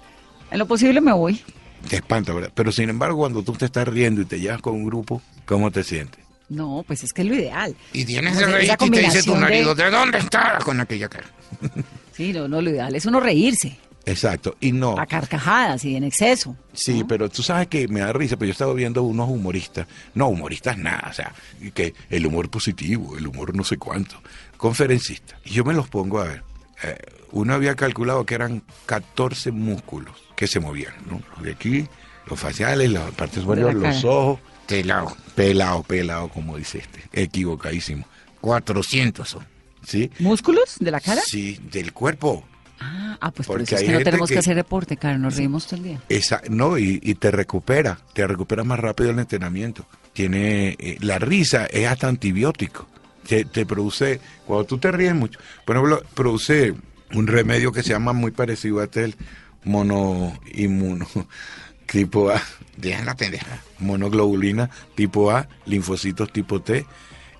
[0.51, 1.41] En lo posible me voy.
[1.89, 2.51] Te espanta, ¿verdad?
[2.53, 5.71] Pero sin embargo, cuando tú te estás riendo y te llevas con un grupo, ¿cómo
[5.71, 6.19] te sientes?
[6.49, 7.75] No, pues es que es lo ideal.
[7.93, 10.59] Y tienes esa reírte y te dice tu de- marido, ¿de dónde está?
[10.63, 11.27] Con aquella cara.
[12.13, 13.77] Sí, no, no, lo ideal es uno reírse.
[14.05, 14.55] Exacto.
[14.59, 14.99] Y no.
[14.99, 16.55] A carcajadas y en exceso.
[16.73, 20.27] Sí, pero tú sabes que me da risa, pero yo estaba viendo unos humoristas, no
[20.27, 21.33] humoristas nada, o sea,
[21.73, 24.21] que el humor positivo, el humor no sé cuánto,
[24.57, 25.39] conferencistas.
[25.45, 26.43] Y yo me los pongo a ver.
[26.83, 26.97] Eh,
[27.31, 31.21] uno había calculado que eran 14 músculos que se movían, ¿no?
[31.35, 31.87] Los de aquí,
[32.27, 35.15] los faciales, las partes superiores, los ojos, Pelado.
[35.35, 38.05] pelado, pelado, como dice este, equivocadísimo.
[38.41, 39.45] 400 son.
[39.85, 40.11] ¿Sí?
[40.19, 41.21] ¿Músculos de la cara?
[41.25, 42.43] Sí, del cuerpo.
[42.79, 44.35] Ah, ah, pues por Porque eso es que no tenemos que...
[44.35, 46.01] que- hacer deporte, cara, nos reímos todo el día.
[46.09, 49.85] Esa, no, y, y te recupera, te recupera más rápido el entrenamiento.
[50.13, 52.87] Tiene, eh, la risa es hasta antibiótico.
[53.27, 56.73] Te, te produce, cuando tú te ríes mucho, por ejemplo, produce
[57.13, 59.15] un remedio que se llama muy parecido a este, el
[59.63, 61.07] monoinmuno
[61.85, 62.41] tipo A,
[62.77, 63.61] Deja la pendeja.
[63.79, 66.85] monoglobulina tipo A, linfocitos tipo T,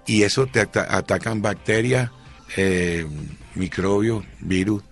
[0.05, 2.11] y eso te ata- atacan bacterias,
[2.57, 3.07] eh,
[3.55, 4.83] microbios, virus.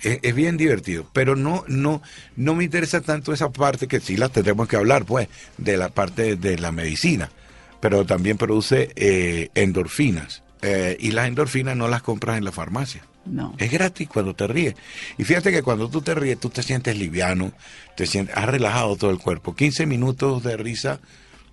[0.00, 2.02] Es, es bien divertido, pero no, no,
[2.36, 5.28] no me interesa tanto esa parte que sí la tendremos que hablar, pues,
[5.58, 7.30] de la parte de la medicina,
[7.82, 13.02] pero también produce eh, endorfinas, eh, y las endorfinas no las compras en la farmacia.
[13.24, 13.56] No.
[13.58, 14.76] Es gratis cuando te ríes.
[15.18, 17.50] Y fíjate que cuando tú te ríes, tú te sientes liviano,
[17.96, 19.56] te sientes, has relajado todo el cuerpo.
[19.56, 21.00] 15 minutos de risa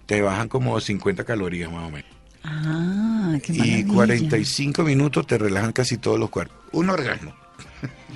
[0.06, 2.12] te bajan como 50 calorías más o menos.
[2.44, 3.94] Ah, qué Y maravilla.
[3.94, 6.58] 45 minutos te relajan casi todos los cuerpos.
[6.74, 7.34] Un orgasmo.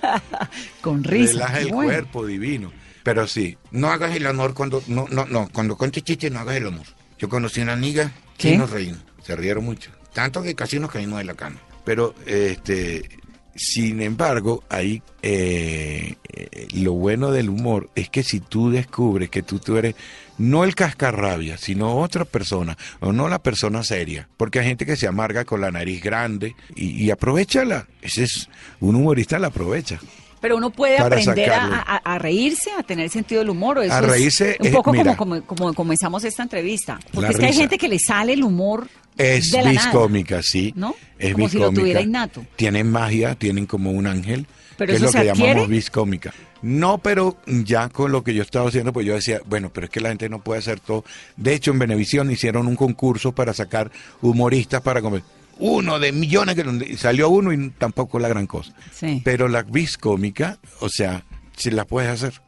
[0.80, 1.32] Con risa.
[1.32, 1.90] relaja el bueno.
[1.90, 2.83] cuerpo divino.
[3.04, 4.82] Pero sí, No hagas el amor cuando.
[4.88, 5.48] No, no, no.
[5.52, 6.86] Cuando cuentes chistes, no hagas el amor.
[7.18, 8.52] Yo conocí una amiga ¿Qué?
[8.52, 9.04] que nos reímos.
[9.22, 9.92] se rieron mucho.
[10.12, 11.60] Tanto que casi nos caímos de la cama.
[11.84, 13.08] Pero, este,
[13.54, 19.42] sin embargo, ahí eh, eh, lo bueno del humor es que si tú descubres que
[19.42, 19.94] tú, tú eres
[20.38, 24.96] no el cascarrabia, sino otra persona, o no la persona seria, porque hay gente que
[24.96, 27.86] se amarga con la nariz grande y, y aprovechala.
[28.00, 28.48] Ese es,
[28.80, 30.00] un humorista la aprovecha.
[30.44, 31.74] Pero uno puede aprender a, sacarlo.
[31.86, 33.78] a- a reírse, a tener sentido del humor.
[33.82, 35.16] eso A es reírse Un es- poco mira.
[35.16, 37.00] como, como, como comenzamos esta entrevista.
[37.14, 40.42] Porque es que hay gente que le sale el humor Es de la nada.
[40.42, 40.74] sí.
[40.76, 40.94] ¿No?
[41.18, 42.44] Es Como si lo tuviera innato.
[42.56, 44.46] Tienen magia, tienen como un ángel.
[44.76, 45.48] ¿Pero que es lo que adquiere?
[45.50, 46.34] llamamos vis cómica.
[46.60, 49.90] No, pero ya con lo que yo estaba haciendo, pues yo decía, bueno, pero es
[49.90, 51.04] que la gente no puede hacer todo.
[51.36, 55.22] De hecho, en Venevisión hicieron un concurso para sacar humoristas para comer.
[55.58, 58.74] Uno de millones que salió uno y tampoco la gran cosa.
[58.92, 59.20] Sí.
[59.24, 61.24] Pero la vis cómica, o sea,
[61.56, 62.40] si la puedes hacer.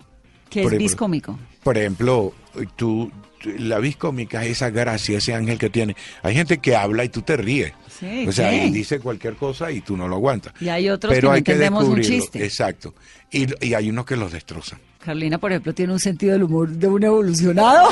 [0.50, 1.38] que es por ejemplo, biscómico.
[1.62, 2.34] Por ejemplo,
[2.76, 3.10] tú,
[3.58, 5.94] la vis cómica es esa gracia, ese ángel que tiene.
[6.22, 7.72] Hay gente que habla y tú te ríes.
[7.98, 8.66] Sí, o sea, ¿qué?
[8.66, 10.52] y dice cualquier cosa y tú no lo aguantas.
[10.60, 12.24] Y hay otros Pero que no hay que entendemos un descubrirlo.
[12.24, 12.44] chiste.
[12.44, 12.94] Exacto.
[13.30, 14.78] Y, y hay unos que los destrozan.
[14.98, 17.88] Carolina, por ejemplo, tiene un sentido del humor de un evolucionado.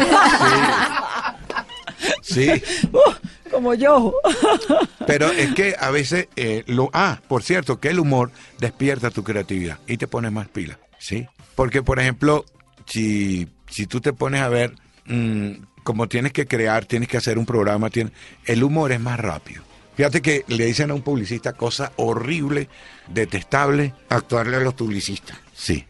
[2.22, 2.50] Sí.
[2.92, 2.98] Uh,
[3.54, 4.14] como yo.
[5.06, 9.22] Pero es que a veces, eh, lo, ah, por cierto, que el humor despierta tu
[9.22, 11.26] creatividad y te pones más pila, ¿sí?
[11.54, 12.44] Porque, por ejemplo,
[12.86, 14.74] si, si tú te pones a ver,
[15.06, 15.52] mm,
[15.84, 18.12] como tienes que crear, tienes que hacer un programa, tienes,
[18.44, 19.62] el humor es más rápido.
[19.96, 22.68] Fíjate que le dicen a un publicista cosa horrible,
[23.06, 23.94] detestable.
[24.08, 25.38] Actuarle a los publicistas.
[25.54, 25.84] Sí,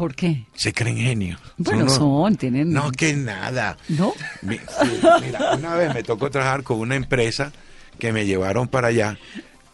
[0.00, 0.46] ¿Por qué?
[0.54, 1.38] se creen genios.
[1.58, 2.72] Bueno, unos- son, tienen...
[2.72, 3.76] No, que nada.
[3.90, 4.14] ¿No?
[4.40, 4.62] Mira,
[5.58, 7.52] una vez me tocó trabajar con una empresa
[7.98, 9.18] que me llevaron para allá.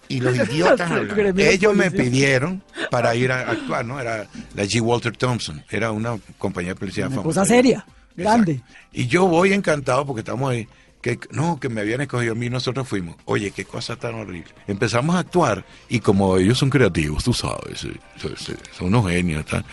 [0.09, 0.91] Y los idiotas
[1.37, 2.11] Ellos me policía.
[2.11, 4.01] pidieron para ir a actuar, ¿no?
[4.01, 4.81] Era la G.
[4.81, 7.23] Walter Thompson, era una compañía de Una famosa.
[7.23, 8.63] cosa seria, grande.
[8.93, 10.67] Y yo voy encantado porque estamos ahí.
[11.03, 13.15] Que, no, que me habían escogido a mí, nosotros fuimos.
[13.27, 14.51] Oye, qué cosa tan horrible.
[14.67, 19.47] Empezamos a actuar y como ellos son creativos, tú sabes, son, son- son unos genios,
[19.47, 19.65] tal,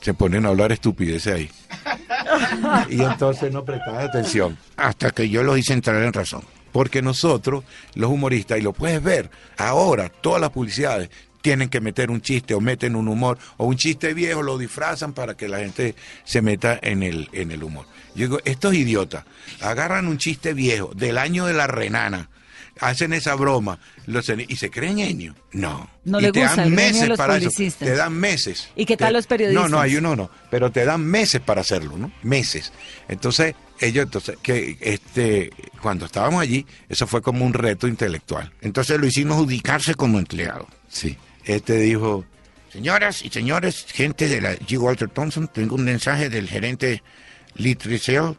[0.00, 1.50] se ponen a hablar estupideces ahí.
[2.90, 4.58] y entonces no prestaban atención.
[4.76, 6.42] Hasta que yo los hice entrar en razón.
[6.72, 11.10] Porque nosotros, los humoristas, y lo puedes ver, ahora todas las publicidades
[11.42, 15.12] tienen que meter un chiste o meten un humor o un chiste viejo, lo disfrazan
[15.12, 15.94] para que la gente
[16.24, 17.86] se meta en el, en el humor.
[18.14, 19.24] Yo digo, estos idiotas
[19.60, 22.28] agarran un chiste viejo del año de la renana,
[22.80, 25.34] hacen esa broma los, y se creen genio.
[25.52, 25.88] No.
[26.04, 27.50] No y le te gusta dan meses los para eso.
[27.78, 28.68] Te dan meses.
[28.74, 29.62] ¿Y qué tal Te- los periodistas?
[29.62, 32.10] No, no, hay uno no, pero te dan meses para hacerlo, ¿no?
[32.22, 32.72] Meses.
[33.08, 35.50] Entonces, ellos, entonces, que este,
[35.80, 38.52] cuando estábamos allí, eso fue como un reto intelectual.
[38.60, 40.66] Entonces lo hicimos ubicarse como empleado.
[40.88, 41.16] Sí.
[41.44, 42.24] Este dijo,
[42.72, 44.78] Señoras y señores, gente de la G.
[44.78, 47.02] Walter Thompson, tengo un mensaje del gerente
[47.56, 48.36] Litriceo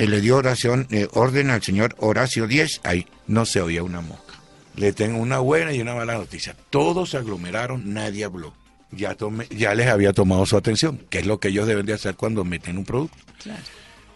[0.00, 2.80] que le dio oración, eh, orden al señor Horacio Díez.
[2.84, 3.06] Ahí.
[3.26, 4.32] no se oía una mosca.
[4.74, 6.56] Le tengo una buena y una mala noticia.
[6.70, 8.54] Todos se aglomeraron, nadie habló.
[8.92, 9.14] Ya,
[9.50, 12.46] ya les había tomado su atención, que es lo que ellos deben de hacer cuando
[12.46, 13.18] meten un producto.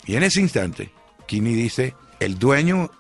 [0.07, 0.91] Y en ese instante,
[1.27, 2.91] Kini dice, el dueño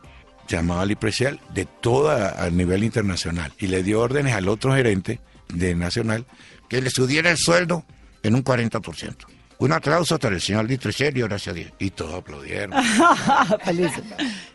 [0.46, 5.20] llamaba a Liprecial de toda a nivel internacional y le dio órdenes al otro gerente
[5.48, 6.26] de Nacional
[6.68, 7.86] que le subiera el sueldo
[8.22, 9.16] en un 40%.
[9.58, 11.72] Un aplauso para el señor Litriceo y Horacio Díez.
[11.78, 12.72] y todos aplaudieron.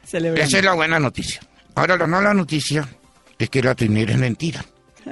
[0.05, 1.41] Esa es la buena noticia.
[1.75, 2.87] Ahora la mala noticia
[3.37, 4.63] es que la trinera es mentira.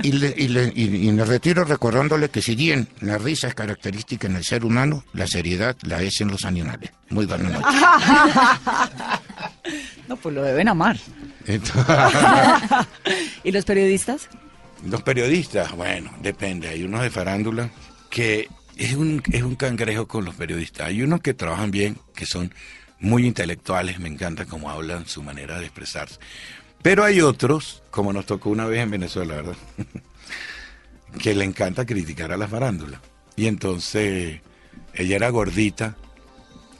[0.04, 3.56] Y, le, y, le- y- y me retiro recordándole que si bien la risa es
[3.56, 6.92] característica en el ser humano, la seriedad la es en los animales.
[7.10, 7.66] Muy buena noche.
[10.08, 10.96] No, pues lo deben amar.
[11.46, 11.84] Entonces,
[13.44, 14.30] ¿Y los periodistas?
[14.86, 16.70] Los periodistas, bueno, depende.
[16.70, 17.70] Hay unos de farándula
[18.10, 18.48] que
[18.78, 20.88] es un, es un cangrejo con los periodistas.
[20.88, 22.54] Hay unos que trabajan bien, que son
[23.00, 26.20] muy intelectuales, me encanta cómo hablan, su manera de expresarse.
[26.82, 29.56] Pero hay otros, como nos tocó una vez en Venezuela, ¿verdad?
[31.22, 33.02] que le encanta criticar a la farándula.
[33.36, 34.42] Y entonces,
[34.94, 35.96] ella era gordita,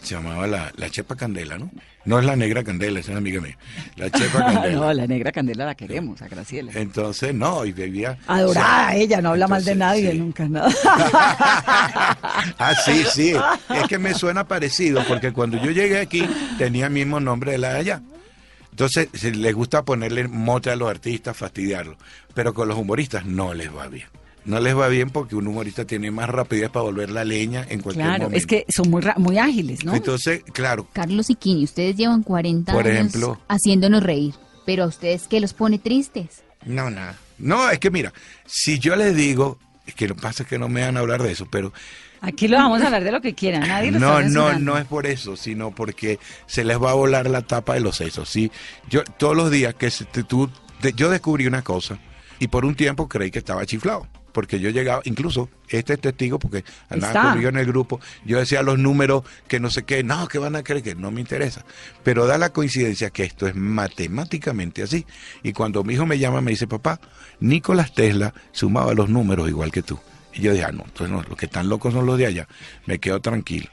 [0.02, 1.72] se llamaba la, la Chepa Candela, ¿no?
[2.08, 3.58] No es la negra Candela, es amiga mía.
[3.97, 4.76] La Chepa Candela.
[4.76, 6.72] no, la negra candela la queremos, a Graciela.
[6.74, 8.18] Entonces, no, y bebía.
[8.28, 10.18] Adorada ella, no habla mal de nadie, sí.
[10.18, 10.70] nunca nada.
[12.58, 13.34] ah, sí, sí.
[13.70, 16.26] Es que me suena parecido, porque cuando yo llegué aquí
[16.58, 18.01] tenía el mismo nombre de la de allá.
[18.72, 21.97] Entonces, les gusta ponerle mote a los artistas, fastidiarlos.
[22.34, 24.08] Pero con los humoristas no les va bien.
[24.48, 27.82] No les va bien porque un humorista tiene más rapidez para volver la leña en
[27.82, 28.38] cualquier Claro, momento.
[28.38, 29.93] es que son muy, muy ágiles, ¿no?
[29.93, 33.39] Entonces, claro, Carlos y Kini, ustedes llevan 40 Por años ejemplo.
[33.50, 34.34] haciéndonos reír,
[34.66, 36.43] pero a ustedes qué los pone tristes.
[36.66, 37.16] No, nada.
[37.38, 38.14] no, es que mira,
[38.45, 41.02] si yo les digo, es que lo que pasa es que no me van a
[41.02, 41.72] hablar de eso, pero
[42.20, 44.86] Aquí lo vamos a hablar de lo que quieran, nadie lo No, no, no es
[44.86, 46.18] por eso, sino porque
[46.48, 48.28] se les va a volar la tapa de los sesos.
[48.28, 48.52] ¿sí?
[48.89, 50.50] Yo todos los días que se- te- tú,
[50.95, 52.00] yo descubrí una cosa
[52.39, 54.08] y por un tiempo creí que estaba chiflado.
[54.38, 58.61] Porque yo llegaba, incluso este es testigo porque andaba conmigo en el grupo, yo decía
[58.61, 61.65] los números que no sé qué, no, que van a creer que no me interesa.
[62.03, 65.07] Pero da la coincidencia que esto es matemáticamente así.
[65.41, 67.01] Y cuando mi hijo me llama, me dice, papá,
[67.39, 69.99] Nicolás Tesla sumaba los números igual que tú.
[70.35, 72.47] Y yo dije, ah, no, entonces no, los que están locos son los de allá.
[72.85, 73.71] Me quedo tranquilo.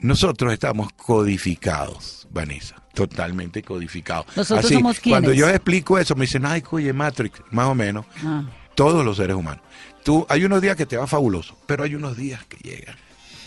[0.00, 4.26] Nosotros estamos codificados, Vanessa, totalmente codificados.
[4.36, 5.20] Nosotros Así, somos quiénes?
[5.20, 8.04] Cuando yo explico eso, me dicen, ay, cuye Matrix, más o menos.
[8.24, 8.42] Ah.
[8.76, 9.62] Todos los seres humanos.
[10.04, 12.94] Tú, hay unos días que te va fabuloso, pero hay unos días que llegan.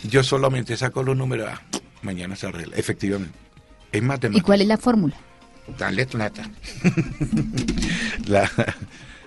[0.04, 1.62] Yo solamente saco los números, ah,
[2.02, 3.34] mañana se arregla, efectivamente.
[3.92, 4.44] Es ¿Y matemática.
[4.44, 5.16] cuál es la fórmula?
[5.78, 6.50] Dale plata.
[8.26, 8.50] La-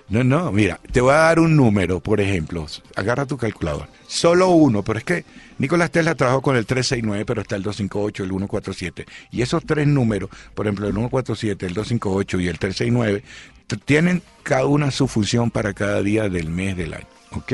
[0.08, 2.66] no, no, mira, te voy a dar un número, por ejemplo.
[2.94, 3.88] Agarra tu calculador.
[4.14, 5.24] Solo uno, pero es que
[5.58, 9.06] Nicolás Tesla trabajó con el 369, pero está el 258, el 147.
[9.32, 13.24] Y esos tres números, por ejemplo, el 147, el 258 y el 369,
[13.66, 17.08] t- tienen cada una su función para cada día del mes del año.
[17.32, 17.52] ¿Ok?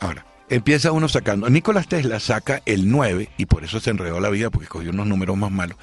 [0.00, 1.48] Ahora, empieza uno sacando.
[1.48, 5.06] Nicolás Tesla saca el 9, y por eso se enredó la vida, porque cogió unos
[5.06, 5.78] números más malos.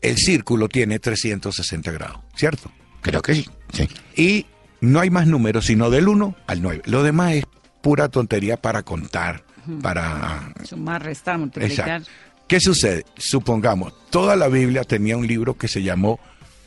[0.00, 2.70] El círculo tiene 360 grados, ¿cierto?
[3.00, 3.46] Creo que sí.
[3.72, 3.88] Sí.
[4.14, 4.46] Y
[4.80, 6.82] no hay más números sino del 1 al 9.
[6.84, 7.44] Lo demás es
[7.80, 9.44] pura tontería para contar,
[9.82, 10.52] para...
[10.64, 12.00] Sumar, restar, multiplicar.
[12.00, 12.10] Exacto.
[12.46, 13.04] ¿Qué sucede?
[13.16, 16.18] Supongamos, toda la Biblia tenía un libro que se llamó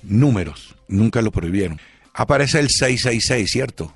[0.02, 0.76] Números.
[0.88, 1.80] Nunca lo prohibieron.
[2.14, 3.94] Aparece el 666, ¿cierto?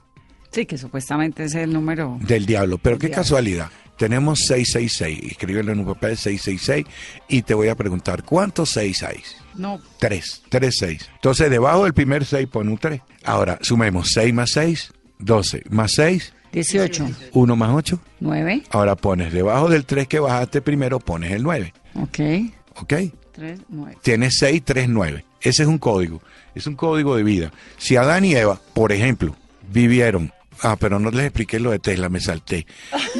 [0.51, 2.17] Sí, que supuestamente es el número.
[2.21, 2.77] Del diablo.
[2.77, 3.23] Pero Del qué diablo.
[3.23, 5.31] casualidad Tenemos 666.
[5.31, 6.85] Escríbelo en un papel 666
[7.27, 9.21] y te voy a preguntar, ¿cuántos 6 hay?
[9.55, 11.09] No, 3, 3, 6.
[11.15, 13.01] Entonces, debajo del primer 6 pon un 3.
[13.23, 17.99] Ahora, sumemos 6 más 6, 12, más 6, 18, 1 más 8.
[18.19, 21.73] 9, Ahora pones debajo del 3 que bajaste primero, pones el 9.
[21.95, 22.19] ok,
[22.81, 22.93] ¿Ok?
[23.33, 23.97] 3, 9.
[24.01, 25.23] Tienes 6, 3, 9.
[25.41, 26.21] Ese es un código.
[26.55, 27.51] Es un código de vida.
[27.77, 29.35] Si Adán y Eva, por ejemplo,
[29.71, 30.31] vivieron.
[30.63, 32.65] Ah, pero no les expliqué lo de Tesla, me salté.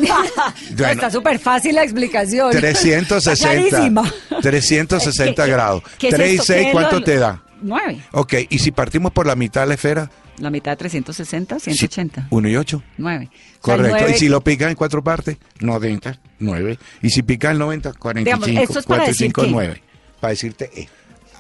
[0.76, 2.52] Bueno, Está súper fácil la explicación.
[2.52, 3.32] 360.
[3.32, 4.14] Está clarísima.
[4.42, 5.84] 360 ¿Qué- grados.
[5.98, 6.44] qué es 3 y esto?
[6.46, 7.44] 6, ¿Qué es ¿cuánto te da?
[7.62, 8.02] 9.
[8.14, 10.10] Ok, y si partimos por la mitad de la esfera,
[10.40, 12.28] La mitad de 360, 180.
[12.30, 12.84] 1 y 8.
[12.98, 13.30] 9.
[13.62, 14.10] Correcto.
[14.10, 16.78] Y si lo picas en cuatro partes, 90, 9.
[17.02, 19.48] Y si picas el 90, 45, Digamos, esto es para 4 y decir 5, qué.
[19.50, 19.82] 9.
[20.20, 20.94] Para decirte esto.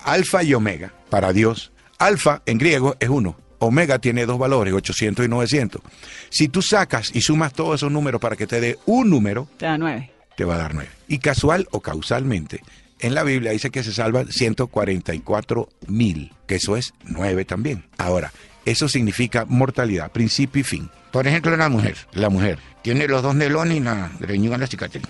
[0.03, 1.71] Alfa y omega, para Dios.
[1.99, 3.35] Alfa en griego es 1.
[3.59, 5.81] Omega tiene dos valores, 800 y 900.
[6.29, 9.65] Si tú sacas y sumas todos esos números para que te dé un número, Te
[9.65, 10.11] da 9.
[10.35, 10.89] te va a dar 9.
[11.07, 12.61] Y casual o causalmente,
[12.99, 17.85] en la Biblia dice que se salvan 144 mil, que eso es 9 también.
[17.97, 18.31] Ahora,
[18.69, 20.89] eso significa mortalidad, principio y fin.
[21.11, 21.95] Por ejemplo, la mujer.
[22.13, 25.03] La mujer, Tiene los dos nelones y la greñuda en la cicatriz.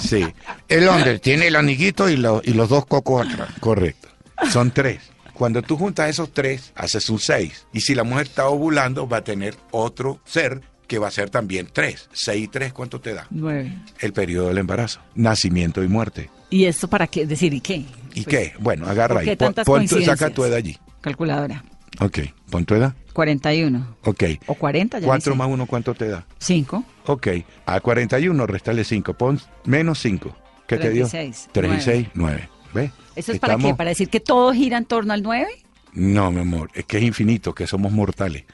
[0.00, 0.24] sí,
[0.68, 3.48] El hombre tiene el aniguito y, lo- y los dos cocos atrás.
[3.60, 4.08] correcto.
[4.50, 5.00] Son tres.
[5.34, 7.66] Cuando tú juntas esos tres, haces un 6.
[7.72, 11.28] Y si la mujer está ovulando, va a tener otro ser que va a ser
[11.30, 12.08] también 3.
[12.12, 13.26] 6 y 3, ¿cuánto te da?
[13.30, 13.74] 9.
[13.98, 16.30] El periodo del embarazo, nacimiento y muerte.
[16.50, 17.26] ¿Y esto para qué?
[17.26, 17.84] Decir, ¿y qué?
[18.14, 18.52] ¿Y Pues, qué?
[18.60, 19.36] Bueno, agarra ¿por qué ahí.
[19.36, 20.78] Pon- pon saca tu edad allí.
[21.00, 21.64] Calculadora.
[22.00, 22.18] Ok,
[22.66, 22.94] tu edad.
[23.12, 23.96] 41.
[24.04, 24.24] Ok.
[24.46, 25.38] O 40, ya 4 ni sé.
[25.38, 26.26] más 1, ¿cuánto te da?
[26.38, 26.84] 5.
[27.06, 27.28] Ok,
[27.66, 30.36] a 41 restale 5, pon menos 5.
[30.66, 31.06] ¿Qué te dio?
[31.08, 31.82] 36, 3 y nueve.
[31.84, 32.48] 6, 9.
[32.74, 32.90] ¿Ves?
[33.14, 33.58] ¿Eso es para qué?
[33.60, 35.46] Estamos- ¿Para decir que todo gira en torno al 9?
[35.92, 38.44] No, mi amor, es que es infinito, que somos mortales.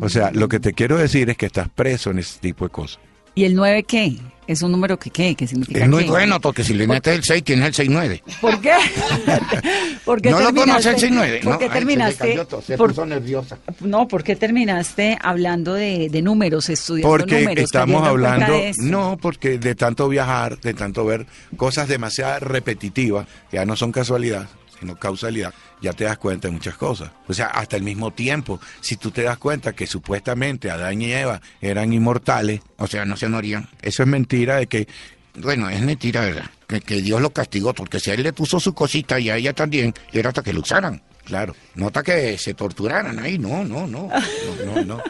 [0.00, 0.08] O Mm.
[0.08, 3.00] sea, lo que te quiero decir es que estás preso en ese tipo de cosas.
[3.38, 4.16] ¿Y el 9 qué?
[4.48, 5.34] ¿Es un número que qué?
[5.34, 6.10] ¿Qué significa Es muy qué?
[6.10, 8.22] bueno porque si le metes el 6, tienes el 6-9.
[8.40, 8.72] ¿Por qué?
[10.04, 10.90] ¿Por qué No lo terminaste?
[10.90, 11.42] conoce el 6-9.
[11.44, 12.38] ¿Por no, qué le terminaste?
[12.66, 13.58] se por- puso nerviosa.
[13.80, 17.64] no, ¿por qué terminaste hablando de, de números, estudiando Porque números?
[17.64, 21.26] estamos en cuenta hablando, no, porque de tanto viajar, de tanto ver
[21.56, 24.48] cosas demasiado repetitivas, que ya no son casualidad,
[24.80, 27.10] sino causalidad, ya te das cuenta de muchas cosas.
[27.26, 31.12] O sea, hasta el mismo tiempo, si tú te das cuenta que supuestamente Adán y
[31.12, 33.68] Eva eran inmortales, O sea, no se morían.
[33.82, 34.88] eso es mentira de que
[35.34, 36.50] Bueno, es mentira, ¿verdad?
[36.66, 39.36] Que, que Dios lo castigó porque si a él le puso su cosita y a
[39.36, 41.00] ella también, era hasta que lo usaran.
[41.24, 41.54] Claro.
[41.74, 44.08] No hasta que se torturaran ahí, no, no, no.
[44.64, 45.02] No, no, no.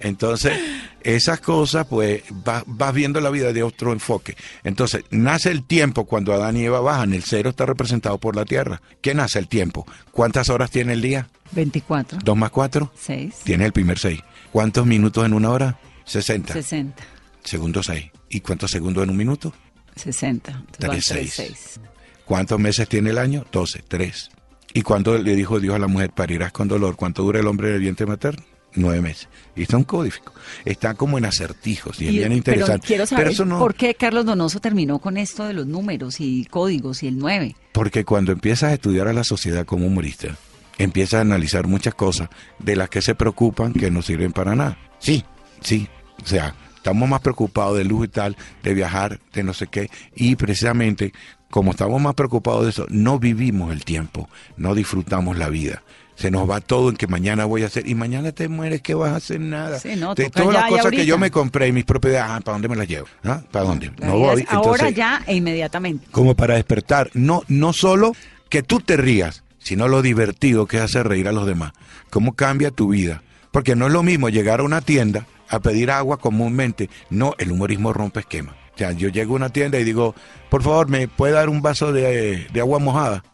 [0.00, 0.58] Entonces,
[1.02, 4.36] esas cosas, pues, va- vas viendo la vida de otro enfoque.
[4.64, 7.12] Entonces, nace el tiempo cuando Adán y Eva bajan.
[7.14, 8.80] El cero está representado por la tierra.
[9.00, 9.86] ¿Qué nace el tiempo?
[10.10, 11.28] ¿Cuántas horas tiene el día?
[11.52, 12.92] 24, ¿Dos más cuatro?
[12.98, 14.20] 6, Tiene el primer seis.
[14.52, 15.78] ¿Cuántos minutos en una hora?
[16.04, 16.52] 60.
[16.54, 17.02] 60,
[17.44, 18.10] Segundos seis.
[18.28, 19.52] ¿Y cuántos segundos en un minuto?
[19.96, 20.50] 60.
[20.52, 21.34] Entonces van Tres, tres, seis.
[21.34, 21.80] seis.
[22.24, 23.44] ¿Cuántos meses tiene el año?
[23.50, 24.30] 12, 3.
[24.72, 26.94] ¿Y cuándo le dijo Dios a la mujer, parirás con dolor?
[26.94, 28.44] ¿Cuánto dura el hombre en el vientre materno?
[28.74, 29.28] Nueve meses.
[29.56, 30.16] Y está un código.
[30.64, 32.72] Está como en acertijos y es bien interesante.
[32.72, 36.20] Pero quiero saber eso no, por qué Carlos Donoso terminó con esto de los números
[36.20, 37.56] y códigos y el 9.
[37.72, 40.36] porque cuando empiezas a estudiar a la sociedad como humorista,
[40.78, 44.78] empiezas a analizar muchas cosas de las que se preocupan que no sirven para nada.
[44.98, 45.24] Sí,
[45.60, 45.88] Sí,
[46.22, 49.90] o sea, estamos más preocupados de luz y tal, de viajar, de no sé qué,
[50.14, 51.12] y precisamente
[51.50, 55.82] como estamos más preocupados de eso, no vivimos el tiempo, no disfrutamos la vida.
[56.20, 58.92] Se nos va todo en que mañana voy a hacer, y mañana te mueres, que
[58.92, 59.78] vas a hacer nada.
[59.78, 62.56] Sí, no, todas ya las cosas que yo me compré y mis propiedades, ah, ¿para
[62.56, 63.06] dónde me las llevo?
[63.24, 63.40] ¿Ah?
[63.50, 63.90] ¿Para dónde?
[63.96, 64.42] La No voy.
[64.42, 66.06] es ahora Entonces, ya e inmediatamente.
[66.10, 67.08] como para despertar.
[67.14, 68.14] No, no solo
[68.50, 71.72] que tú te rías, sino lo divertido que es hacer reír a los demás.
[72.10, 73.22] ¿Cómo cambia tu vida?
[73.50, 76.90] Porque no es lo mismo llegar a una tienda a pedir agua comúnmente.
[77.08, 78.54] No, el humorismo rompe esquema.
[78.74, 80.14] O sea, yo llego a una tienda y digo,
[80.50, 83.24] por favor, ¿me puede dar un vaso de, de agua mojada?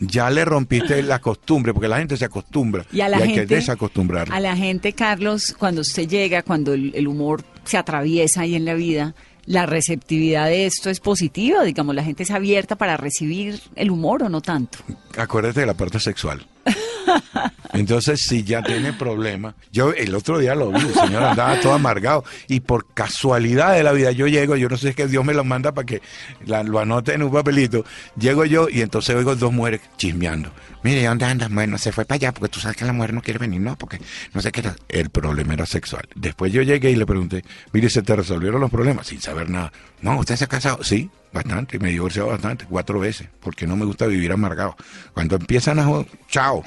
[0.00, 2.84] Ya le rompiste la costumbre, porque la gente se acostumbra.
[2.92, 4.28] Y a la hay gente, que desacostumbrar.
[4.30, 8.64] A la gente, Carlos, cuando usted llega, cuando el, el humor se atraviesa ahí en
[8.64, 9.14] la vida,
[9.46, 14.22] la receptividad de esto es positiva, digamos, la gente es abierta para recibir el humor
[14.22, 14.78] o no tanto.
[15.16, 16.46] acuérdate de la parte sexual.
[17.72, 21.72] Entonces, si ya tiene problemas, yo el otro día lo vi, el señor andaba todo
[21.72, 25.24] amargado y por casualidad de la vida yo llego, yo no sé es que Dios
[25.24, 26.02] me lo manda para que
[26.46, 27.84] la- lo anote en un papelito,
[28.18, 30.52] llego yo y entonces oigo dos mujeres chismeando.
[30.82, 31.50] Mire, ¿dónde andas?
[31.50, 33.76] Bueno, se fue para allá porque tú sabes que la mujer no quiere venir, ¿no?
[33.78, 34.00] Porque
[34.34, 34.74] no sé qué era.
[34.88, 36.02] El problema era sexual.
[36.14, 39.06] Después yo llegué y le pregunté, mire, ¿se te resolvieron los problemas?
[39.06, 39.72] Sin saber nada.
[40.00, 40.82] No, ¿usted se ha casado?
[40.82, 41.78] Sí, bastante.
[41.78, 44.76] Me he divorciado bastante, cuatro veces, porque no me gusta vivir amargado.
[45.14, 45.84] Cuando empiezan a...
[45.84, 46.62] jo- Chao.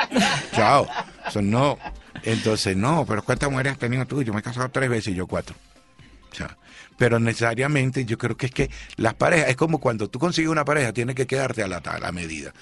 [0.54, 0.86] Chao.
[1.26, 1.78] Eso no.
[2.24, 4.22] Entonces, no, pero ¿cuántas mujeres has tenido tú?
[4.22, 5.54] Yo me he casado tres veces y yo cuatro.
[6.30, 6.56] O sea,
[6.96, 10.64] pero necesariamente yo creo que es que las parejas, es como cuando tú consigues una
[10.64, 12.52] pareja, tiene que quedarte a la, a la medida.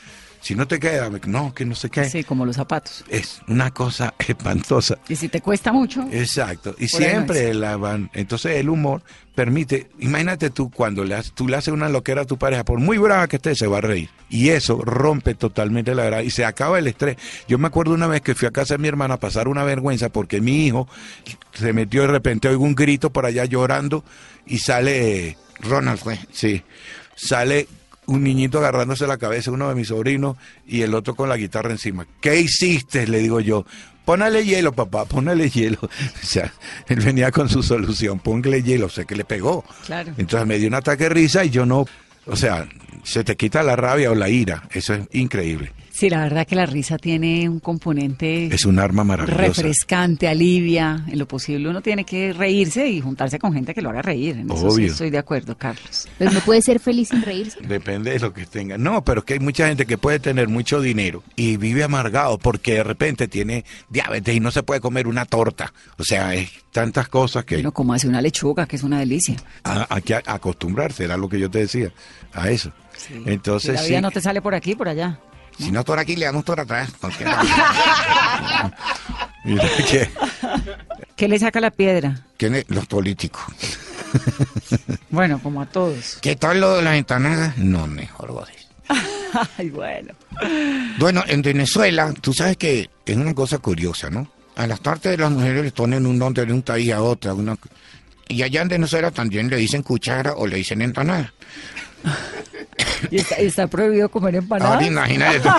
[0.46, 2.08] Si no te queda, no, que no sé qué.
[2.08, 3.04] Sí, como los zapatos.
[3.08, 4.96] Es una cosa espantosa.
[5.08, 6.06] Y si te cuesta mucho.
[6.12, 6.76] Exacto.
[6.78, 8.10] Y ahí no siempre la van.
[8.14, 9.02] Entonces el humor
[9.34, 9.88] permite.
[9.98, 12.96] Imagínate tú cuando le has- tú le haces una loquera a tu pareja, por muy
[12.96, 14.08] brava que esté, se va a reír.
[14.30, 17.16] Y eso rompe totalmente la verdad y se acaba el estrés.
[17.48, 19.64] Yo me acuerdo una vez que fui a casa de mi hermana a pasar una
[19.64, 20.86] vergüenza porque mi hijo
[21.54, 24.04] se metió de repente, oigo un grito por allá llorando
[24.46, 25.36] y sale.
[25.58, 26.20] Ronald fue.
[26.30, 26.62] Sí.
[27.16, 27.66] Sale
[28.06, 30.36] un niñito agarrándose la cabeza, uno de mis sobrinos,
[30.66, 32.06] y el otro con la guitarra encima.
[32.20, 33.06] ¿Qué hiciste?
[33.06, 33.64] Le digo yo.
[34.04, 35.78] Pónale hielo, papá, pónale hielo.
[36.22, 36.52] O sea,
[36.88, 39.64] él venía con su solución, póngale hielo, sé que le pegó.
[39.84, 40.12] Claro.
[40.16, 41.84] Entonces me dio un ataque de risa y yo no,
[42.26, 42.68] o sea,
[43.02, 44.62] se te quita la rabia o la ira.
[44.70, 45.72] Eso es increíble.
[45.98, 49.40] Sí, la verdad que la risa tiene un componente Es un arma maravillosa.
[49.62, 51.02] refrescante, alivia.
[51.08, 54.36] En lo posible uno tiene que reírse y juntarse con gente que lo haga reír.
[54.36, 54.92] En eso sí Obvio.
[54.92, 56.06] estoy de acuerdo, Carlos.
[56.18, 57.60] Pero no puede ser feliz sin reírse.
[57.62, 58.76] Depende de lo que tenga.
[58.76, 62.36] No, pero es que hay mucha gente que puede tener mucho dinero y vive amargado
[62.36, 65.72] porque de repente tiene diabetes y no se puede comer una torta.
[65.96, 69.36] O sea, es tantas cosas que Uno como hace una lechuga, que es una delicia.
[69.64, 71.90] a- hay que acostumbrarse, era lo que yo te decía,
[72.34, 72.70] a eso.
[72.94, 75.18] Si Entonces, la sí, vida no te sale por aquí, por allá.
[75.58, 76.90] Si no por aquí, le damos por atrás.
[77.00, 77.28] Cualquier-
[79.44, 80.10] mira que-
[81.16, 82.22] ¿Qué le saca la piedra?
[82.68, 83.42] Los políticos.
[85.10, 86.18] Bueno, como a todos.
[86.20, 87.56] ¿Qué tal lo de las empanadas?
[87.56, 88.68] No, mejor godes.
[89.56, 90.12] Ay, bueno.
[90.98, 94.30] Bueno, en Venezuela, tú sabes que es una cosa curiosa, ¿no?
[94.56, 97.32] A las tardes de las mujeres les ponen un nombre de un país a otra.
[97.32, 97.56] Una...
[98.28, 101.32] Y allá en Venezuela también le dicen cuchara o le dicen empanada.
[103.10, 104.74] ¿Y está, está prohibido comer empanadas?
[104.74, 105.48] Ahora imagínate tú.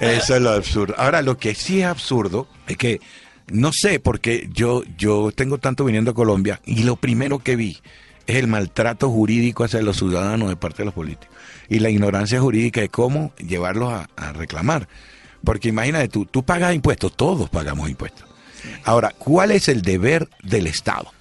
[0.00, 0.94] Eso es lo absurdo.
[0.98, 3.00] Ahora, lo que sí es absurdo es que
[3.46, 7.78] no sé, porque yo, yo tengo tanto viniendo a Colombia y lo primero que vi
[8.26, 11.28] es el maltrato jurídico hacia los ciudadanos de parte de los políticos
[11.68, 14.88] y la ignorancia jurídica de cómo llevarlos a, a reclamar.
[15.44, 18.26] Porque imagínate tú, tú pagas impuestos, todos pagamos impuestos.
[18.84, 21.12] Ahora, ¿cuál es el deber del Estado?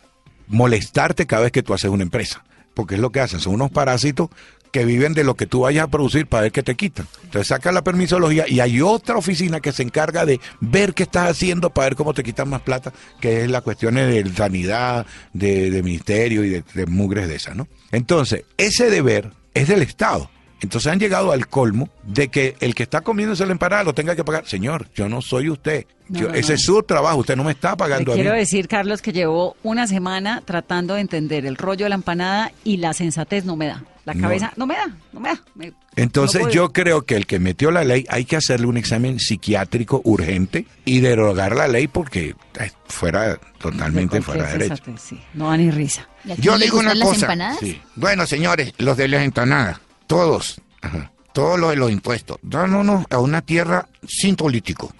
[0.48, 2.44] Molestarte cada vez que tú haces una empresa.
[2.74, 4.30] Porque es lo que hacen, son unos parásitos
[4.74, 7.08] que viven de lo que tú vayas a producir para ver qué te quitan.
[7.24, 11.30] Entonces saca la permisología y hay otra oficina que se encarga de ver qué estás
[11.30, 15.70] haciendo para ver cómo te quitan más plata, que es la cuestión de sanidad, de,
[15.70, 17.68] de ministerio y de, de mugres de esas, ¿no?
[17.92, 20.32] Entonces, ese deber es del Estado.
[20.64, 24.16] Entonces han llegado al colmo de que el que está comiéndose la empanada lo tenga
[24.16, 24.47] que pagar.
[24.47, 25.86] Señor, yo no soy usted.
[26.09, 26.55] No, Yo- no, ese no.
[26.55, 27.18] es su trabajo.
[27.18, 28.22] Usted no me está Le pagando a mí.
[28.22, 32.51] quiero decir, Carlos, que llevo una semana tratando de entender el rollo de la empanada
[32.64, 33.84] y la sensatez no me da.
[34.05, 35.41] La cabeza no, me da, no me da.
[35.55, 39.18] Me- Entonces yo creo que el que metió la ley hay que hacerle un examen
[39.18, 44.84] psiquiátrico urgente y derogar la ley porque eh, fuera totalmente De fuera de derecho.
[44.97, 45.18] sí.
[45.34, 46.09] No da ni risa.
[46.26, 47.22] ¿Y a Yo digo una cosa.
[47.28, 47.59] empanadas?
[47.61, 47.82] Sí.
[47.95, 51.12] Bueno, señores, los de las empanadas, todos, Ajá.
[51.34, 54.93] todos los de los impuestos, dámonos a una tierra sin político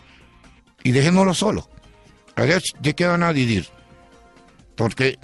[0.84, 1.70] y dejémoslo solo.
[2.36, 3.68] A ver, ¿de qué van a dividir?
[4.76, 5.20] Porque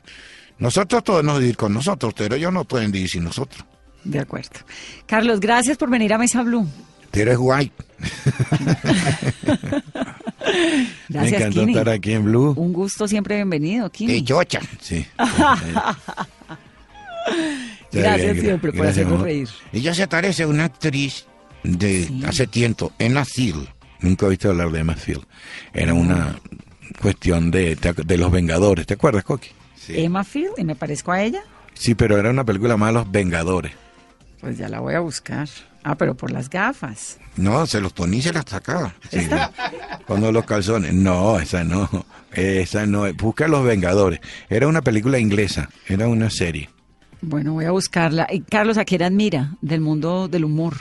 [0.59, 3.65] nosotros podemos dividir con nosotros, pero ellos no pueden dividir sin nosotros.
[4.03, 4.51] De acuerdo.
[5.05, 6.67] Carlos, gracias por venir a Mesa Blue.
[7.11, 7.71] Tú eres guay.
[11.09, 11.71] Me Gracias, encantó Kini.
[11.73, 12.53] estar aquí en Blue.
[12.55, 14.13] Un gusto siempre bienvenido, Kini.
[14.13, 14.59] De chocha.
[14.80, 15.05] Sí.
[17.91, 19.49] Gracias Bien, siempre por hacernos reír.
[19.73, 21.25] Ella se parece a una actriz
[21.63, 22.23] de Sí.
[22.25, 23.67] hace tiempo, la Seal.
[24.01, 25.25] Nunca he visto hablar de Emma Field.
[25.73, 26.39] Era una
[27.01, 28.85] cuestión de, de los Vengadores.
[28.85, 29.49] ¿Te acuerdas, Coqui?
[29.75, 29.93] Sí.
[29.97, 31.41] Emma Field, y me parezco a ella.
[31.73, 33.73] Sí, pero era una película más los Vengadores.
[34.39, 35.49] Pues ya la voy a buscar.
[35.83, 37.17] Ah, pero por las gafas.
[37.35, 38.93] No, se los ponía y se las sacaba.
[39.09, 39.27] Sí.
[40.05, 40.93] Cuando los calzones.
[40.93, 41.89] No, esa no.
[42.33, 43.11] Esa no.
[43.13, 44.19] Busca Los Vengadores.
[44.49, 45.69] Era una película inglesa.
[45.87, 46.69] Era una serie.
[47.22, 48.28] Bueno, voy a buscarla.
[48.32, 50.76] Y Carlos, ¿a quién admira del mundo del humor?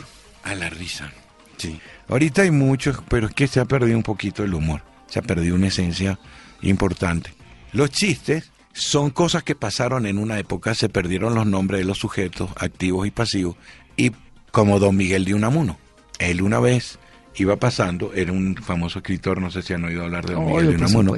[0.44, 1.10] A la risa.
[1.56, 1.80] Sí.
[2.08, 4.82] Ahorita hay muchos, pero es que se ha perdido un poquito el humor.
[5.06, 6.18] Se ha perdido una esencia
[6.62, 7.34] importante.
[7.72, 11.98] Los chistes son cosas que pasaron en una época, se perdieron los nombres de los
[11.98, 13.56] sujetos activos y pasivos.
[13.96, 14.12] Y
[14.52, 15.78] como Don Miguel de Unamuno.
[16.18, 16.98] Él una vez
[17.36, 20.70] iba pasando, era un famoso escritor, no sé si han oído hablar de Don Miguel
[20.70, 21.14] de Unamuno.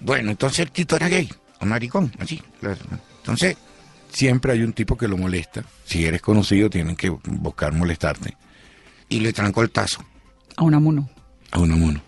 [0.00, 1.28] Bueno, entonces el Tito era gay,
[1.58, 2.40] o maricón, así.
[3.18, 3.56] Entonces,
[4.12, 5.64] Siempre hay un tipo que lo molesta.
[5.84, 8.36] Si eres conocido, tienen que buscar molestarte.
[9.08, 10.04] y le trancó el tazo.
[10.56, 11.08] A Unamuno.
[11.50, 12.00] A Unamuno.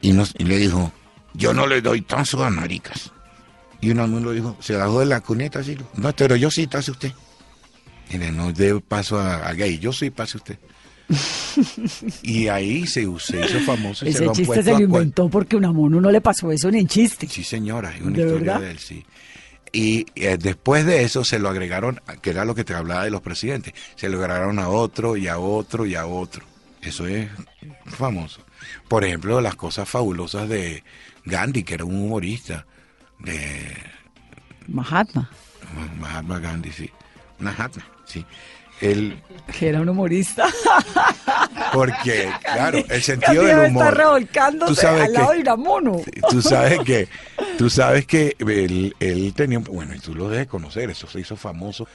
[0.00, 0.92] Y, nos, y le dijo,
[1.34, 3.12] yo no le doy tazo a maricas.
[3.80, 5.76] Y uno lo dijo, se bajó de la cuneta así.
[5.96, 7.12] No, pero yo sí tazo usted.
[8.10, 9.78] Mire, no dé paso a, a gay.
[9.78, 10.58] Yo sí, pase usted.
[12.22, 14.06] y ahí se, se hizo famoso.
[14.06, 16.70] Y se Ese lo chiste se lo a inventó porque Unamuno no le pasó eso
[16.70, 17.28] ni en chiste.
[17.28, 18.60] Sí, señora, una ¿De historia verdad?
[18.60, 19.04] de él, sí.
[19.72, 23.10] Y eh, después de eso se lo agregaron, que era lo que te hablaba de
[23.10, 26.44] los presidentes, se lo agregaron a otro y a otro y a otro.
[26.80, 27.28] Eso es
[27.86, 28.42] famoso.
[28.88, 30.84] Por ejemplo, las cosas fabulosas de
[31.24, 32.66] Gandhi, que era un humorista,
[33.18, 33.76] de
[34.68, 35.30] Mahatma,
[35.98, 36.90] Mahatma Gandhi, sí.
[37.38, 38.24] Mahatma, sí.
[38.80, 39.18] Él,
[39.58, 40.46] que era un humorista.
[41.72, 43.84] porque, claro, el sentido Casi del humor.
[43.84, 46.00] estar revolcándose Tú sabes al lado que- de Unamuno.
[46.30, 47.08] Tú sabes que,
[47.58, 51.36] tú sabes que él, él tenía, bueno, y tú lo debes conocer, eso se hizo
[51.36, 51.86] famoso,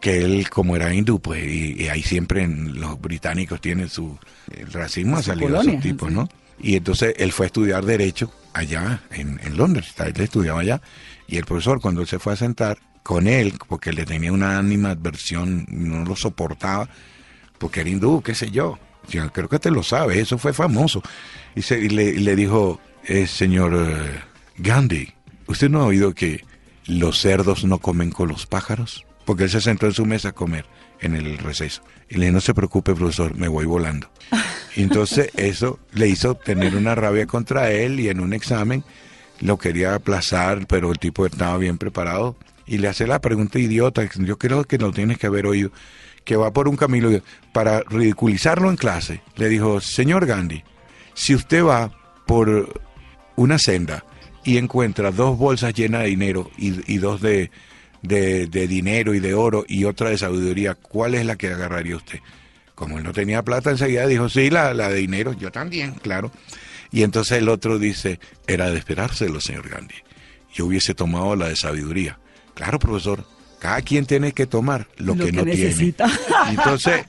[0.00, 4.18] que él, como era hindú, pues, y, y ahí siempre en- los británicos tienen su,
[4.54, 6.10] el racismo ha salido de esos tipos.
[6.12, 6.28] ¿no?
[6.58, 10.80] Y entonces él fue a estudiar Derecho allá en, en Londres, él estudiaba allá,
[11.26, 14.58] y el profesor cuando él se fue a sentar con él, porque le tenía una
[14.58, 16.88] animadversión, no lo soportaba,
[17.58, 18.78] porque era hindú, qué sé yo.
[19.08, 21.00] Yo creo que te lo sabes, eso fue famoso.
[21.54, 24.20] Y, se- y le, y le dijo, eh, señor eh,
[24.58, 25.12] Gandhi,
[25.46, 26.44] ¿usted no ha oído que
[26.86, 29.04] los cerdos no comen con los pájaros?
[29.24, 30.66] Porque él se sentó en su mesa a comer
[31.00, 31.82] en el receso.
[32.08, 34.10] Y le dije, no se preocupe, profesor, me voy volando.
[34.74, 38.84] Y entonces eso le hizo tener una rabia contra él y en un examen
[39.40, 42.36] lo quería aplazar, pero el tipo estaba bien preparado
[42.66, 45.70] y le hace la pregunta idiota, yo creo que no tienes que haber oído,
[46.24, 47.10] que va por un camino
[47.52, 49.22] para ridiculizarlo en clase.
[49.36, 50.64] Le dijo, señor Gandhi,
[51.14, 51.92] si usted va
[52.26, 52.80] por
[53.36, 54.04] una senda
[54.44, 57.50] y encuentra dos bolsas llenas de dinero y, dos de,
[58.02, 61.96] de, de dinero y de oro y otra de sabiduría, ¿cuál es la que agarraría
[61.96, 62.18] usted?
[62.74, 66.30] Como él no tenía plata, enseguida dijo, sí, la, la de dinero, yo también, claro.
[66.90, 69.94] Y entonces el otro dice, era de esperárselo, señor Gandhi.
[70.52, 72.18] Yo hubiese tomado la de sabiduría.
[72.56, 73.24] Claro, profesor,
[73.60, 76.06] cada quien tiene que tomar lo, Lo que, que no necesita.
[76.06, 76.20] tiene.
[76.52, 77.04] Y entonces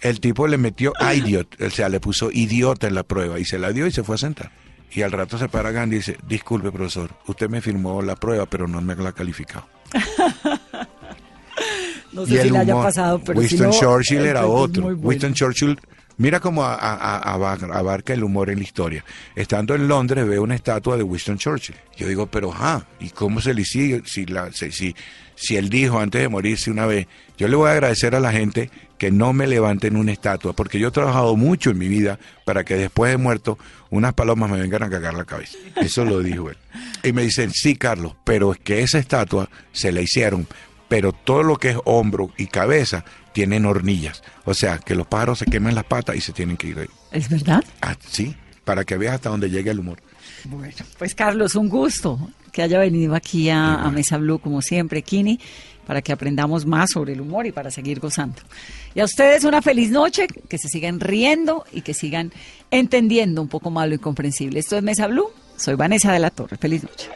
[0.00, 3.58] el tipo le metió idiot, o sea, le puso idiota en la prueba y se
[3.58, 4.50] la dio y se fue a sentar.
[4.92, 8.46] Y al rato se para Gandhi y dice, disculpe, profesor, usted me firmó la prueba,
[8.46, 9.66] pero no me la ha calificado.
[12.12, 14.82] No Y sé si el le haya pasado, pero si Winston no, Churchill era otro.
[14.84, 14.98] bueno.
[15.02, 15.80] Winston Churchill,
[16.18, 19.04] mira cómo a- a- a- abar- abarca el humor en la historia.
[19.34, 21.76] Estando en Londres veo una estatua de Winston Churchill.
[21.96, 24.02] Yo digo, pero ajá, ¿y cómo se le sigue?
[24.04, 24.24] Si,
[25.36, 27.06] si él dijo antes de morirse una vez,
[27.36, 30.78] yo le voy a agradecer a la gente que no me levanten una estatua, porque
[30.78, 33.58] yo he trabajado mucho en mi vida para que después de muerto
[33.90, 35.58] unas palomas me vengan a cagar la cabeza.
[35.76, 36.56] Eso lo dijo él.
[37.02, 40.46] Y me dicen, sí, Carlos, pero es que esa estatua se la hicieron
[40.86, 43.04] pero todo lo que es hombro y cabeza
[43.34, 44.22] tienen hornillas.
[44.46, 46.88] O sea, que los pájaros se queman las patas y se tienen que ir ahí.
[47.12, 47.62] ¿Es verdad?
[47.82, 49.98] Ah, sí, para que veas hasta dónde llega el humor.
[50.44, 55.02] Bueno, pues Carlos, un gusto que haya venido aquí a, a Mesa Blue, como siempre,
[55.02, 55.40] Kini,
[55.86, 58.40] para que aprendamos más sobre el humor y para seguir gozando.
[58.94, 62.32] Y a ustedes una feliz noche, que se sigan riendo y que sigan
[62.70, 64.60] entendiendo un poco más lo incomprensible.
[64.60, 66.56] Esto es Mesa Blue, soy Vanessa de la Torre.
[66.56, 67.10] Feliz noche.